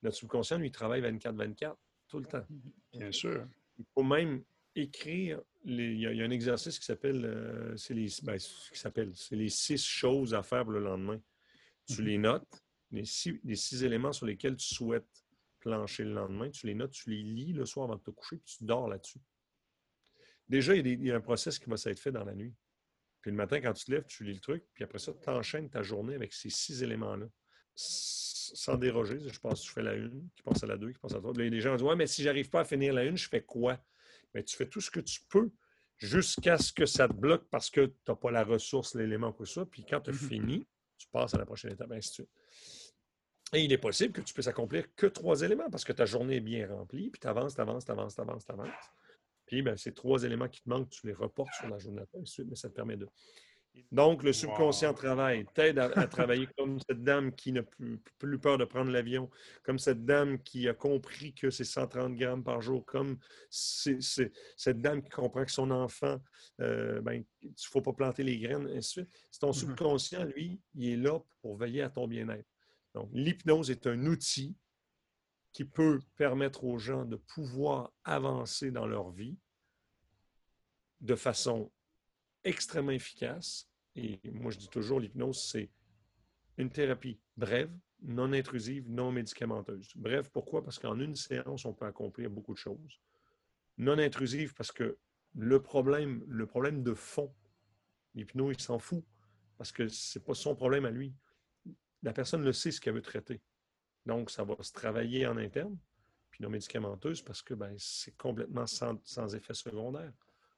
[0.02, 1.74] notre subconscient, lui, travaille 24-24
[2.08, 2.44] tout le temps.
[2.92, 3.46] Bien sûr.
[3.78, 4.42] Il faut même
[4.74, 5.40] écrire.
[5.64, 9.48] il, y a, un exercice qui s'appelle euh, c'est les, ben, qui s'appelle c'est les
[9.48, 11.20] six choses à faire le lendemain.
[11.88, 12.06] Tu mhm.
[12.06, 15.24] les notes, les six, les six éléments sur lesquels tu souhaites
[15.60, 18.36] plancher le lendemain, tu les notes, tu les lis le soir avant de te coucher,
[18.36, 19.20] puis tu dors là-dessus.
[20.48, 22.54] Déjà, il y, a un process qui va s'être fait dans la nuit.
[23.20, 25.28] Puis le matin, quand tu te lèves, tu lis le truc, puis après ça, tu
[25.28, 27.26] enchaînes ta journée avec ces six éléments-là
[27.76, 29.18] sans déroger.
[29.20, 31.16] Je pense que je fais la une, qui pense à la deux, qui pense à
[31.16, 31.32] la trois.
[31.36, 33.78] Les gens disent Ouais, mais si j'arrive pas à finir la une, je fais quoi?
[34.34, 35.50] Mais tu fais tout ce que tu peux
[35.98, 39.44] jusqu'à ce que ça te bloque parce que tu n'as pas la ressource, l'élément que
[39.44, 39.64] ça.
[39.66, 40.28] Puis quand tu as mm-hmm.
[40.28, 40.66] fini,
[40.98, 42.28] tu passes à la prochaine étape, ainsi de
[43.54, 46.36] Et il est possible que tu puisses accomplir que trois éléments parce que ta journée
[46.36, 48.90] est bien remplie, puis tu avances, tu avances, tu avances, tu avances, tu avances.
[49.46, 52.18] Puis ben, ces trois éléments qui te manquent, tu les reportes sur la journée d'après,
[52.44, 53.08] mais ça te permet de.
[53.92, 57.62] Donc, le subconscient travaille, t'aide à, travailler comme cette dame qui n'a
[58.18, 59.30] plus, peur de prendre l'avion,
[59.62, 63.18] comme cette dame qui a compris que c'est 130 grammes par jour, comme
[63.50, 66.20] cette dame qui comprend que son enfant,
[66.60, 69.10] euh, ben, il ne faut pas planter les graines, ainsi de suite.
[69.30, 69.54] C'est ton mm-hmm.
[69.54, 72.48] subconscient, lui, il est là pour veiller à ton bien-être.
[72.94, 74.56] Donc, l'hypnose est un outil
[75.52, 79.38] qui peut permettre aux gens de pouvoir avancer dans leur vie
[81.00, 81.70] de façon
[82.46, 83.68] extrêmement efficace.
[83.94, 85.70] Et moi, je dis toujours, l'hypnose, c'est
[86.58, 87.70] une thérapie brève,
[88.02, 89.92] non intrusive, non médicamenteuse.
[89.96, 90.62] Bref, pourquoi?
[90.62, 93.00] Parce qu'en une séance, on peut accomplir beaucoup de choses.
[93.78, 94.96] non intrusive parce que
[95.34, 97.34] le problème, le problème de fond,
[98.14, 99.04] l'hypno, il s'en fout
[99.58, 101.14] parce que ce n'est pas son problème à lui.
[102.02, 103.42] La personne le sait ce qu'elle veut traiter.
[104.04, 105.76] Donc, ça va se travailler en interne,
[106.30, 110.12] puis non médicamenteuse, parce que ben, c'est complètement sans, effet secondaire.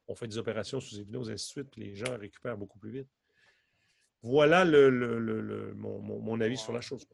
[0.08, 2.90] On fait des opérations sous hypnose, et ainsi de suite, les gens récupèrent beaucoup plus
[2.90, 3.08] vite.
[4.22, 7.06] Voilà mon, avis sur la chose.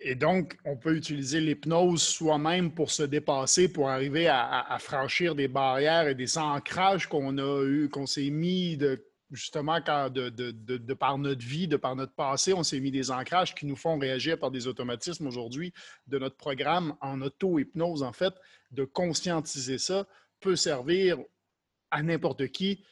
[0.00, 5.48] Et donc, on peut utiliser l'hypnose soi-même pour se dépasser, pour arriver à, franchir des
[5.48, 11.44] barrières et des ancrages qu'on a eu, qu'on s'est mis de, justement de, par notre
[11.44, 14.50] vie, de par notre passé, on s'est mis des ancrages qui nous font réagir par
[14.50, 15.72] des automatismes aujourd'hui
[16.08, 18.34] de notre programme en auto-hypnose, en fait,
[18.72, 20.06] de conscientiser ça
[20.42, 21.18] peut servir
[21.90, 22.84] à n'importe qui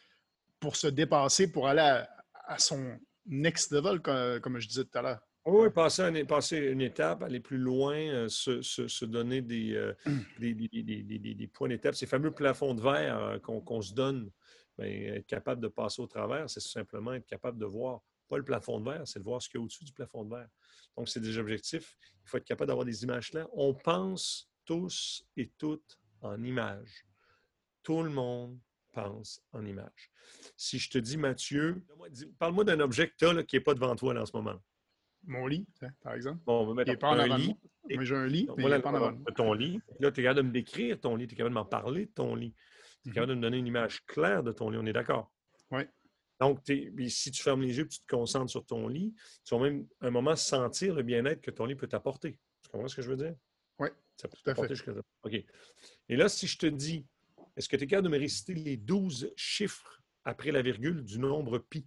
[0.61, 2.05] pour se dépasser, pour aller
[2.47, 4.01] à, son next level,
[4.41, 5.21] comme je disais tout à l'heure.
[5.47, 9.95] Oui, passer, une étape, aller plus loin, euh, se, donner euh,
[10.39, 14.31] des, des, points d'étape, ces fameux plafonds de verre euh, qu'on se donne,
[14.77, 14.87] ben,
[15.17, 18.81] être capable de passer au travers, c'est simplement être capable de voir, pas le plafond
[18.81, 20.49] de verre, c'est de voir ce qu'il y a au-dessus du plafond de verre.
[20.97, 21.97] Donc, c'est des objectifs.
[22.23, 23.49] Il faut être capable d'avoir des images claires.
[23.55, 27.07] On pense tous et toutes en images.
[27.83, 28.59] Tout le monde
[28.93, 30.11] pense en images.
[30.57, 31.83] Si je te dis, Mathieu,
[32.39, 34.61] parle-moi d'un objet que tu as qui n'est pas devant toi en ce moment.
[35.25, 35.67] Mon lit,
[36.03, 36.41] par exemple.
[36.47, 37.55] Bon, on va mettre pas un lit.
[37.91, 39.13] Moi, j'ai un lit, mais voilà, il pas en avant.
[39.37, 39.81] Ton lit.
[39.99, 42.07] Là, tu es capable de me décrire ton lit, tu es capable de m'en parler
[42.07, 42.55] de ton lit.
[43.03, 43.15] Tu es mhm.
[43.15, 44.79] capable de me donner une image claire de ton lit.
[44.79, 45.31] On est d'accord?
[45.71, 45.83] Oui.
[46.41, 49.15] Donc, si tu fermes les yeux et tu te concentres sur ton lit,
[49.45, 52.39] tu vas même un moment sentir le bien-être que ton lit peut t'apporter.
[52.63, 53.35] Tu comprends ce que je veux dire?
[53.79, 53.89] Oui.
[54.17, 55.35] Ça peut t'apporter jusqu'à OK.
[56.09, 57.07] Et là, si je te dis,
[57.61, 61.19] est-ce que tu es capable de me réciter les 12 chiffres après la virgule du
[61.19, 61.87] nombre pi?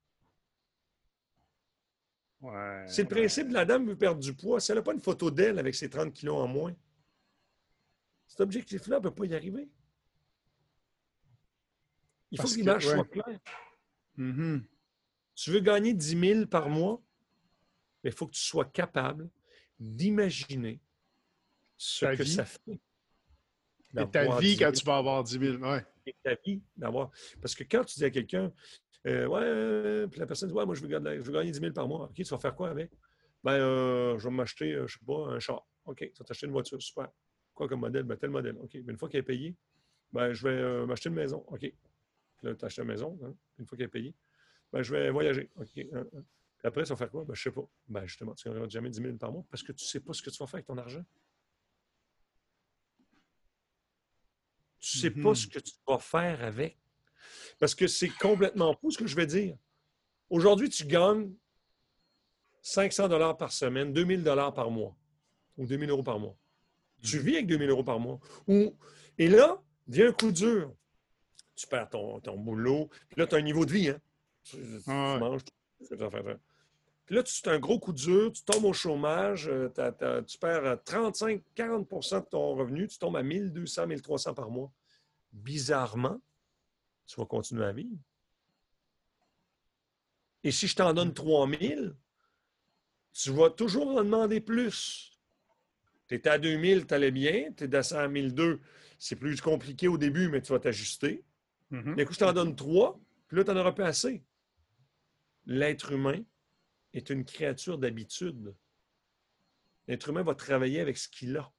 [2.87, 4.61] C'est le principe de la dame veut perdre du poids.
[4.61, 6.75] Si elle n'a pas une photo d'elle avec ses 30 kilos en moins,
[8.27, 9.69] cet objectif-là ne peut pas y arriver.
[12.31, 13.41] Il faut que l'image soit claire.
[14.17, 17.03] Tu veux gagner 10 000 par mois,
[18.03, 19.29] mais il faut que tu sois capable
[19.79, 20.81] d'imaginer
[21.77, 22.81] ce que ça fait.
[23.97, 25.57] Et ta vie quand tu vas avoir 10 000.
[25.57, 25.85] Ouais.
[26.07, 27.11] Et ta vie d'avoir.
[27.41, 28.53] Parce que quand tu dis à quelqu'un,
[29.07, 31.51] euh, ouais, euh, puis la personne dit Ouais, moi, je veux, gagner, je veux gagner
[31.51, 32.05] 10 000 par mois.
[32.05, 32.91] OK, tu vas faire quoi avec?
[33.43, 35.67] Ben, euh, je vais m'acheter, je sais pas, un char.
[35.87, 36.81] OK, tu vas t'acheter une voiture.
[36.83, 37.09] Super.
[37.55, 38.03] Quoi comme modèle?
[38.03, 38.57] Ben, tel modèle.
[38.59, 39.57] OK, ben, une fois qu'elle est payée,
[40.13, 41.45] ben, je vais m'acheter une maison.
[41.49, 41.73] OK.
[42.43, 43.19] Là, tu achètes une maison.
[43.25, 44.15] Hein, une fois qu'elle est payée,
[44.73, 45.51] ben, je vais voyager.
[45.57, 45.87] OK.
[45.93, 46.05] Hein,
[46.63, 47.25] après, tu vas faire quoi?
[47.25, 47.67] Ben, je sais pas.
[47.89, 50.13] Ben, justement, tu ne jamais 10 000 par mois parce que tu ne sais pas
[50.13, 51.05] ce que tu vas faire avec ton argent.
[54.79, 55.35] Tu ne sais pas mm-hmm.
[55.35, 56.77] ce que tu vas faire avec.
[57.59, 59.57] Parce que c'est complètement fou ce que je vais dire.
[60.29, 61.33] Aujourd'hui, tu gagnes
[62.63, 64.97] 500 dollars par semaine, 2000 dollars par mois
[65.57, 66.37] ou 2000 euros par mois.
[67.03, 67.23] Tu mhm.
[67.23, 68.19] vis avec 2000 euros par mois.
[69.19, 70.75] Et là, vient un coup dur.
[71.57, 72.89] tu perds ton, ton boulot.
[73.09, 73.89] Puis là, tu as un niveau de vie.
[73.89, 74.01] Hein?
[74.45, 74.57] Tu,
[74.87, 75.21] Ah ouais.
[75.21, 75.53] manges, tu.
[77.07, 79.69] Puis là, tu c'est un gros coup dur, tu tombes au chômage, euh,
[80.23, 84.71] tu perds 35-40% de ton revenu, tu tombes à 1200, 1300 par mois.
[85.33, 86.21] Bizarrement,
[87.11, 87.99] tu vas continuer à vivre.
[90.45, 91.97] Et si je t'en donne 3000,
[93.13, 95.11] tu vas toujours en demander plus.
[96.07, 98.61] Tu étais à 2000, tu allais bien, tu es descendu à 1002,
[98.97, 101.25] c'est plus compliqué au début, mais tu vas t'ajuster.
[101.71, 101.97] Mhm.
[101.97, 104.23] D'un coup, je t'en donne trois, puis là, tu n'en auras plus assez.
[105.47, 106.23] L'être humain
[106.93, 108.55] est une créature d'habitude.
[109.89, 111.53] L'être humain va travailler avec ce qu'il a.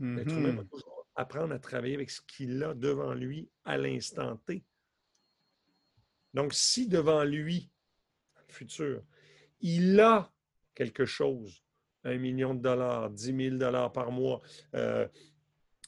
[0.00, 0.68] L'être humain va Mhm.
[0.68, 4.64] toujours apprendre à travailler avec ce qu'il a devant lui à l'instant T.
[6.34, 7.70] Donc, si devant lui,
[8.48, 9.02] le futur,
[9.60, 10.32] il a
[10.74, 11.62] quelque chose,
[12.04, 14.40] un million de dollars, 10 000 dollars par mois,
[14.74, 15.06] euh,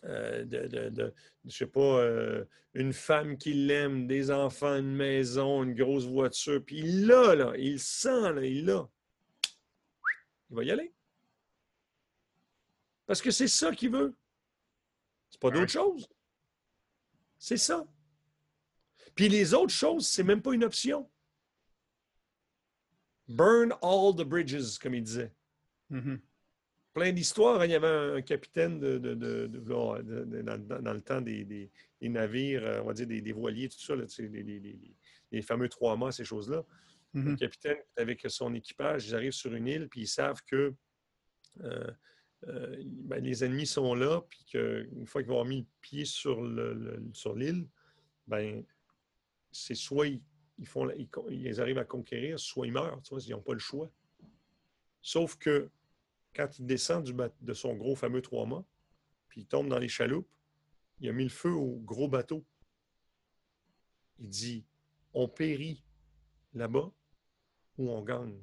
[0.05, 1.15] euh, de,
[1.47, 2.45] je sais pas, euh,
[2.75, 7.53] une femme qui l'aime, des enfants, une maison, une grosse voiture, puis il l'a, là,
[7.57, 8.89] il sent, là, il l'a.
[10.51, 10.93] Il va y aller.
[13.07, 14.15] Parce que c'est ça qu'il veut.
[15.35, 16.07] C'est pas d'autre chose.
[17.39, 17.85] C'est ça.
[19.17, 21.11] Puis les autres choses, c'est même pas une option.
[23.27, 25.33] Burn all the bridges, comme il disait
[25.91, 26.21] Mhm.
[26.93, 27.61] plein d'histoires.
[27.61, 27.65] hein.
[27.65, 29.95] Il y avait un capitaine de, dans,
[30.93, 33.97] le temps des, des- des navires, euh, on va dire des, des voiliers, tout ça,
[33.97, 34.29] là, tu sais,
[35.33, 36.65] les, fameux trois mâts, ces choses-là.
[37.15, 37.37] Le Mhm.
[37.37, 40.75] capitaine, avec son équipage, ils arrivent sur une île, puis ils savent que
[41.63, 41.91] euh,
[42.49, 46.05] euh, ben, les ennemis sont là, puis qu'une fois qu'ils vont avoir mis le pied
[46.05, 47.69] sur le- sur l'île,
[48.27, 48.65] ben,
[49.53, 50.21] c'est soit ils,
[50.59, 53.01] ils arrivent à conquérir, soit ils meurent.
[53.03, 53.91] Tu vois, ils n'ont pas le choix.
[55.01, 55.71] Sauf que
[56.35, 58.65] quand il descend du de son gros fameux trois mâts,
[59.29, 60.29] puis il tombe dans les chaloupes,
[61.01, 62.45] il a mis le feu au gros bateau.
[64.19, 64.65] Il dit
[65.13, 65.85] on périt
[66.55, 66.91] là-bas
[67.79, 68.41] ou on gagne.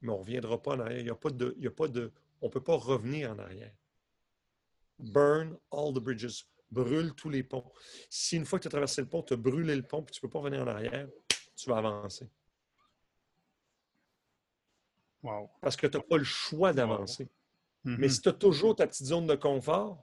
[0.00, 1.00] Mais on ne reviendra pas en arrière.
[1.00, 2.12] Il y a pas de, il y a pas de,
[2.42, 3.72] on ne peut pas revenir en arrière.
[4.98, 6.46] Burn all the bridges.
[6.70, 7.70] Brûle tous les ponts.
[8.08, 10.14] Si une fois que tu as traversé le pont, tu as brûlé le pont, puis
[10.14, 11.08] tu ne peux pas revenir en arrière,
[11.54, 12.28] tu vas avancer.
[15.22, 15.50] Wow.
[15.60, 17.28] Parce que tu n'as pas le choix d'avancer.
[17.84, 17.96] Mhm.
[17.98, 20.02] Mais si tu as toujours ta petite zone de confort,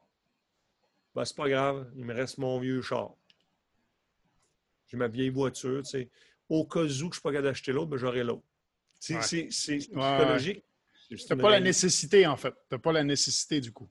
[1.15, 3.15] ben, c'est pas grave, il me reste mon vieux char.
[4.87, 6.09] J'ai ma vieille voiture, tu sais.
[6.47, 8.43] Au cas où je ne suis pas capable d'acheter l'autre, ben, j'aurai l'autre.
[8.99, 9.21] C'est Ouais.
[9.21, 10.65] Ouais, psychologique.
[11.17, 12.51] Tu n'as pas la nécessité, en fait.
[12.51, 13.89] Tu n'as pas la nécessité, du coup.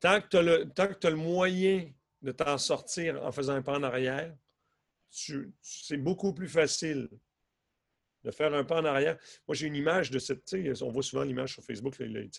[0.00, 1.90] Tant que tu as, le- tant que tu as le moyen
[2.22, 4.34] de t'en sortir en faisant un pas en arrière,
[5.10, 7.08] c'est beaucoup plus facile
[8.24, 9.18] de faire un pas en arrière.
[9.46, 10.54] Moi, j'ai une image de cette.
[10.80, 11.94] On voit souvent l'image sur Facebook.
[12.00, 12.30] Il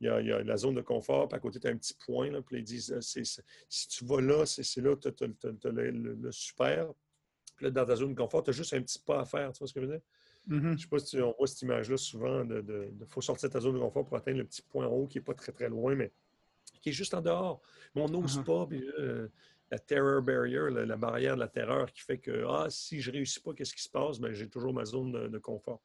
[0.00, 1.76] y, a, il y a la zone de confort, puis à côté, tu as un
[1.76, 2.30] petit point.
[2.30, 5.90] Là, puis ils disent euh, si tu vas là, c'est là que tu as, le,
[5.90, 6.92] le- le super.
[7.56, 9.52] Puis là, dans ta zone de confort, tu as juste un petit pas à faire.
[9.52, 10.02] Tu vois ce que je veux dire?
[10.50, 10.62] Mhm.
[10.62, 12.44] Je ne sais pas si on voit cette image-là souvent.
[12.44, 15.06] Il faut sortir de ta zone de confort pour atteindre le petit point en haut
[15.06, 16.10] qui n'est pas très, très loin, mais
[16.82, 17.62] qui est juste en dehors.
[17.94, 18.44] Mais on n'ose Mhm.
[18.44, 18.66] pas.
[18.66, 19.28] Puis, euh,
[19.70, 23.10] la terror barrier, la, la barrière de la terreur qui fait que ah, si je
[23.12, 24.18] ne réussis pas, qu'est-ce qui se passe?
[24.18, 25.80] Ben, j'ai toujours ma zone de, de confort.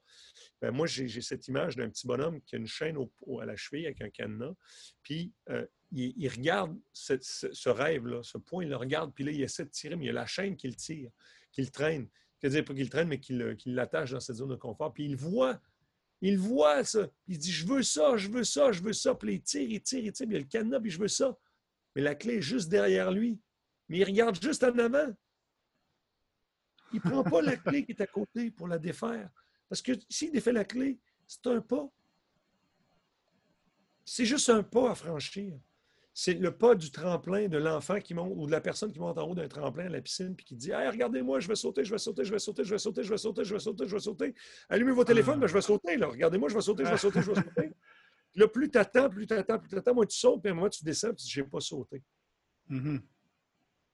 [0.59, 3.39] Ben, moi, j'ai j'ai cette image d'un petit bonhomme qui a une chaîne au- au-
[3.41, 4.55] à la cheville avec un cadenas.
[5.03, 9.23] Puis euh, il, il regarde ce, ce- ce rêve-là, ce point, il le regarde, puis
[9.23, 11.11] là, il essaie de tirer, mais il y a la chaîne qui le tire,
[11.51, 12.07] qui le traîne.
[12.39, 14.93] C'est-à-dire pas qu'il traîne, mais qu'il le- qu'il l'attache dans cette zone de confort.
[14.93, 15.59] Puis il voit,
[16.21, 17.07] il voit ça.
[17.27, 19.15] Il dit Je veux ça, je veux ça, je veux ça.
[19.15, 20.99] Puis il tire, il tire, il tire, puis il y a le cadenas, puis je
[20.99, 21.37] veux ça.
[21.95, 23.39] Mais la clé est juste derrière lui.
[23.87, 25.13] Mais il regarde juste en avant.
[26.93, 29.29] Il ne prend pas la clé qui est à côté pour la défaire.
[29.69, 31.89] Parce que s'il défait la clé, c'est un pas.
[34.03, 35.57] C'est juste un pas à franchir.
[36.17, 39.17] C'est le pas du tremplin de l'enfant qui monte ou de la personne qui monte
[39.17, 41.83] en haut d'un tremplin à la piscine puis qui dit Hey, regardez-moi, je vais sauter,
[41.83, 43.85] je vais sauter, je vais sauter, je vais sauter, je vais sauter, je vais sauter,
[43.85, 44.35] je vais sauter.
[44.69, 45.97] Allumez vos téléphones, ben, je vais sauter.
[45.97, 46.07] Là.
[46.07, 47.75] Regardez-moi, je vais sauter, je vais sauter, je vais sauter.
[48.35, 50.53] Là, plus tu attends, plus tu attends, plus tu attends, moi tu sautes, puis à
[50.53, 52.01] un moment tu descends, puis tu dis Je n'ai pas sauté.
[52.69, 53.01] Mhm.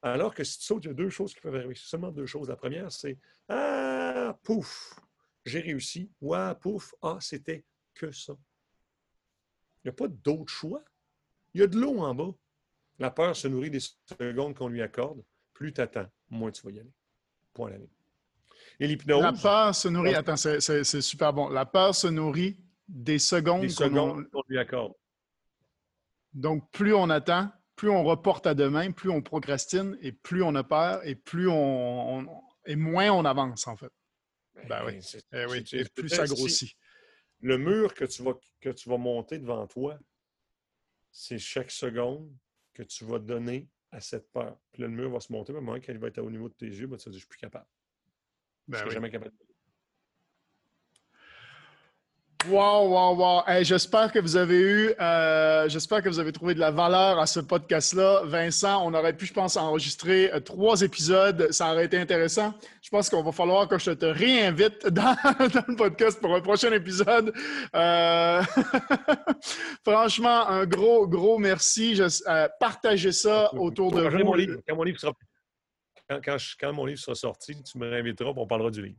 [0.03, 1.73] Alors que si tu sautes, il y a deux choses qui peuvent arriver.
[1.73, 2.49] C'est seulement deux choses.
[2.49, 3.17] La première, c'est
[3.47, 4.99] Ah, pouf,
[5.43, 6.11] j'ai réussi.
[6.21, 7.65] Ou Ah, pouf, ah, c'était
[7.95, 8.33] que ça.
[9.83, 10.83] Il n'y a pas d'autre choix.
[11.53, 12.31] Il y a de l'eau en bas.
[12.99, 15.23] La peur se nourrit des secondes qu'on lui accorde.
[15.53, 16.91] Plus tu attends, moins tu vas y aller.
[17.53, 17.87] Point à la ligne.
[18.79, 20.15] Et l'hypnose, La peur se nourrit.
[20.15, 21.49] Attends, c'est- super bon.
[21.49, 23.61] La peur se nourrit des secondes.
[23.63, 24.93] qu'on secondes qu'on lui accorde.
[26.33, 30.55] Donc, plus on attend, plus on reporte à demain, plus on procrastine et plus on
[30.55, 33.91] a peur et plus on, on- et moins on avance, en fait.
[34.67, 34.99] Ben oui.
[35.33, 36.77] Eh oui, et plus ça si- grossit.
[37.41, 39.97] le mur que tu vas, que tu vas monter devant toi,
[41.11, 42.31] c'est chaque seconde
[42.73, 44.57] que tu vas donner à cette peur.
[44.71, 46.47] Puis là, le mur va se monter, mais moi, quand il va être au niveau
[46.47, 47.67] de tes yeux, ben, tu vas dire, je suis plus capable.
[48.67, 49.35] je ne serai jamais capable.
[52.49, 53.43] Wow, wow, wow.
[53.61, 57.27] j'espère que vous avez eu, euh, j'espère que vous avez trouvé de la valeur à
[57.27, 58.23] ce podcast-là.
[58.25, 61.51] Vincent, on aurait pu, je pense, enregistrer euh, trois épisodes.
[61.51, 62.53] Ça aurait été intéressant.
[62.81, 66.71] Je pense qu'on va falloir que je te réinvite dans, le podcast pour un prochain
[66.71, 67.31] épisode.
[67.75, 68.41] Euh,
[69.85, 71.95] franchement, un gros, gros merci.
[71.95, 72.03] Je,
[72.59, 74.17] partagez ça autour de vous.
[74.23, 75.13] Mon livre, quand, mon livre sera,
[76.09, 78.97] quand, mon livre sera sorti, tu me réinviteras pour on parlera du livre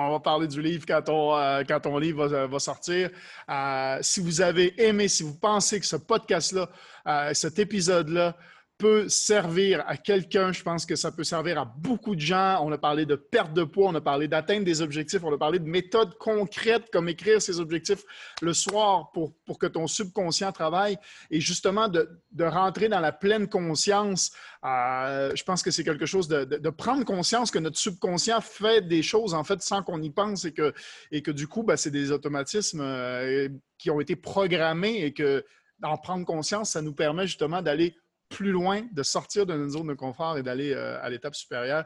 [0.00, 3.10] on va parler du livre quand ton, euh, quand livre va, sortir.
[3.48, 6.68] Euh, si vous avez aimé, si vous pensez que ce podcast-là,
[7.06, 8.36] euh, cet épisode-là,
[8.80, 10.52] peut servir à quelqu'un.
[10.52, 12.64] Je pense que ça peut servir à beaucoup de gens.
[12.64, 15.36] On a parlé de perte de poids, on a parlé d'atteindre des objectifs, on a
[15.36, 18.02] parlé de méthodes concrètes comme écrire ces objectifs
[18.40, 20.96] le soir pour, pour que ton subconscient travaille
[21.30, 24.32] et justement de, de rentrer dans la pleine conscience.
[24.64, 28.80] Euh, je pense que c'est quelque chose de, de, prendre conscience que notre subconscient fait
[28.80, 30.72] des choses en fait sans qu'on y pense et que,
[31.12, 35.44] et que du coup, ben, c'est des automatismes euh, qui ont été programmés et que
[35.80, 37.94] d'en prendre conscience, ça nous permet justement d'aller
[38.30, 41.84] plus loin, de sortir de notre zone de confort et d'aller euh, à l'étape supérieure.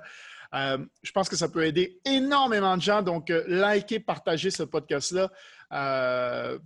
[0.55, 3.03] Euh, je pense que ça peut aider énormément de gens.
[3.03, 5.31] Donc, euh, likez, partagez ce podcast-là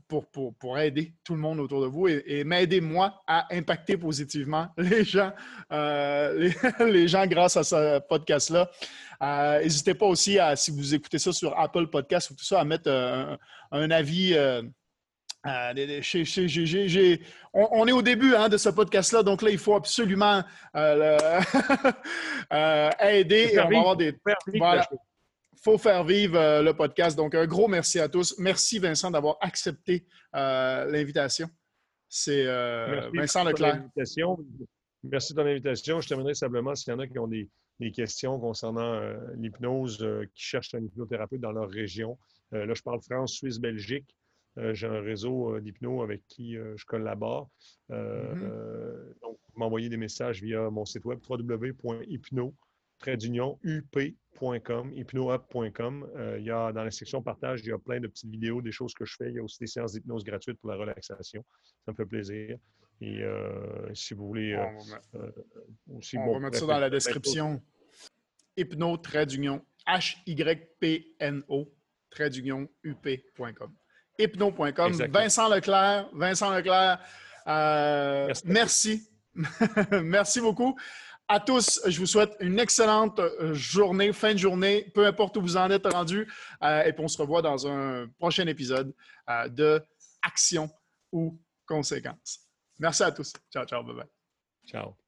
[0.08, 3.96] pour, pour, pour, aider tout le monde autour de vous et, m'aider moi à impacter
[3.96, 5.32] positivement les gens,
[5.70, 8.70] les, gens grâce à ce podcast-là.
[9.62, 12.64] N'hésitez pas aussi, à, si vous écoutez ça sur Apple Podcast ou tout ça, à
[12.64, 12.90] mettre
[13.70, 14.36] un avis
[15.48, 17.16] euh,
[17.52, 20.42] on, est au début hein, de ce podcast-là, donc là, il faut absolument
[20.76, 21.18] euh,
[22.52, 24.14] euh, aider et on va avoir des.
[24.52, 27.16] Il faut faire vivre le podcast.
[27.16, 28.34] Donc, un gros merci à tous.
[28.38, 31.48] Merci, Vincent, d'avoir accepté l'invitation.
[32.08, 32.44] C'est
[33.14, 33.82] Vincent Leclerc.
[35.04, 36.00] Merci de ton invitation.
[36.00, 37.48] Je terminerai simplement s'il y en a qui ont des,
[37.92, 39.00] questions concernant
[39.36, 39.98] l'hypnose,
[40.34, 42.18] qui cherchent un hypnothérapeute dans leur région.
[42.52, 44.16] là, je parle France, Suisse, Belgique.
[44.56, 47.50] Euh, j'ai un réseau euh, d'hypno avec qui euh, je collabore.
[47.90, 49.20] Mm-hmm.
[49.22, 52.54] Donc, vous m'envoyez des messages via mon site web www.hypno
[53.06, 56.08] up.com, hypnoup.com.
[56.36, 58.72] il y a dans la section partage, il y a plein de petites vidéos, des
[58.72, 59.28] choses que je fais.
[59.28, 61.44] Il y a aussi des séances d'hypnose gratuites pour la relaxation.
[61.84, 62.58] Ça me fait plaisir.
[63.00, 63.22] Et
[63.94, 64.60] si vous voulez.
[65.94, 67.62] aussi, on va mettre ça dans la description.
[68.56, 71.72] Hypno, trait d'union, H-Y-P-N-O,
[72.10, 73.72] trait d'union, up.com
[74.18, 74.92] hypno.com.
[75.10, 76.98] Vincent Leclerc, Vincent Leclerc,
[77.46, 79.08] euh, merci.
[80.02, 80.40] Merci.
[80.40, 80.76] beaucoup.
[81.28, 85.42] À tous, je vous souhaite une excellente euh, journée, fin de journée, peu importe où
[85.42, 86.26] vous en êtes rendu.
[86.62, 88.92] Euh, et puis on se revoit dans un prochain épisode
[89.50, 89.80] de
[90.22, 90.68] Action
[91.12, 92.40] ou Conséquences.
[92.78, 93.32] Merci à tous.
[93.52, 94.06] Ciao, ciao, bye bye.
[94.66, 95.07] Ciao.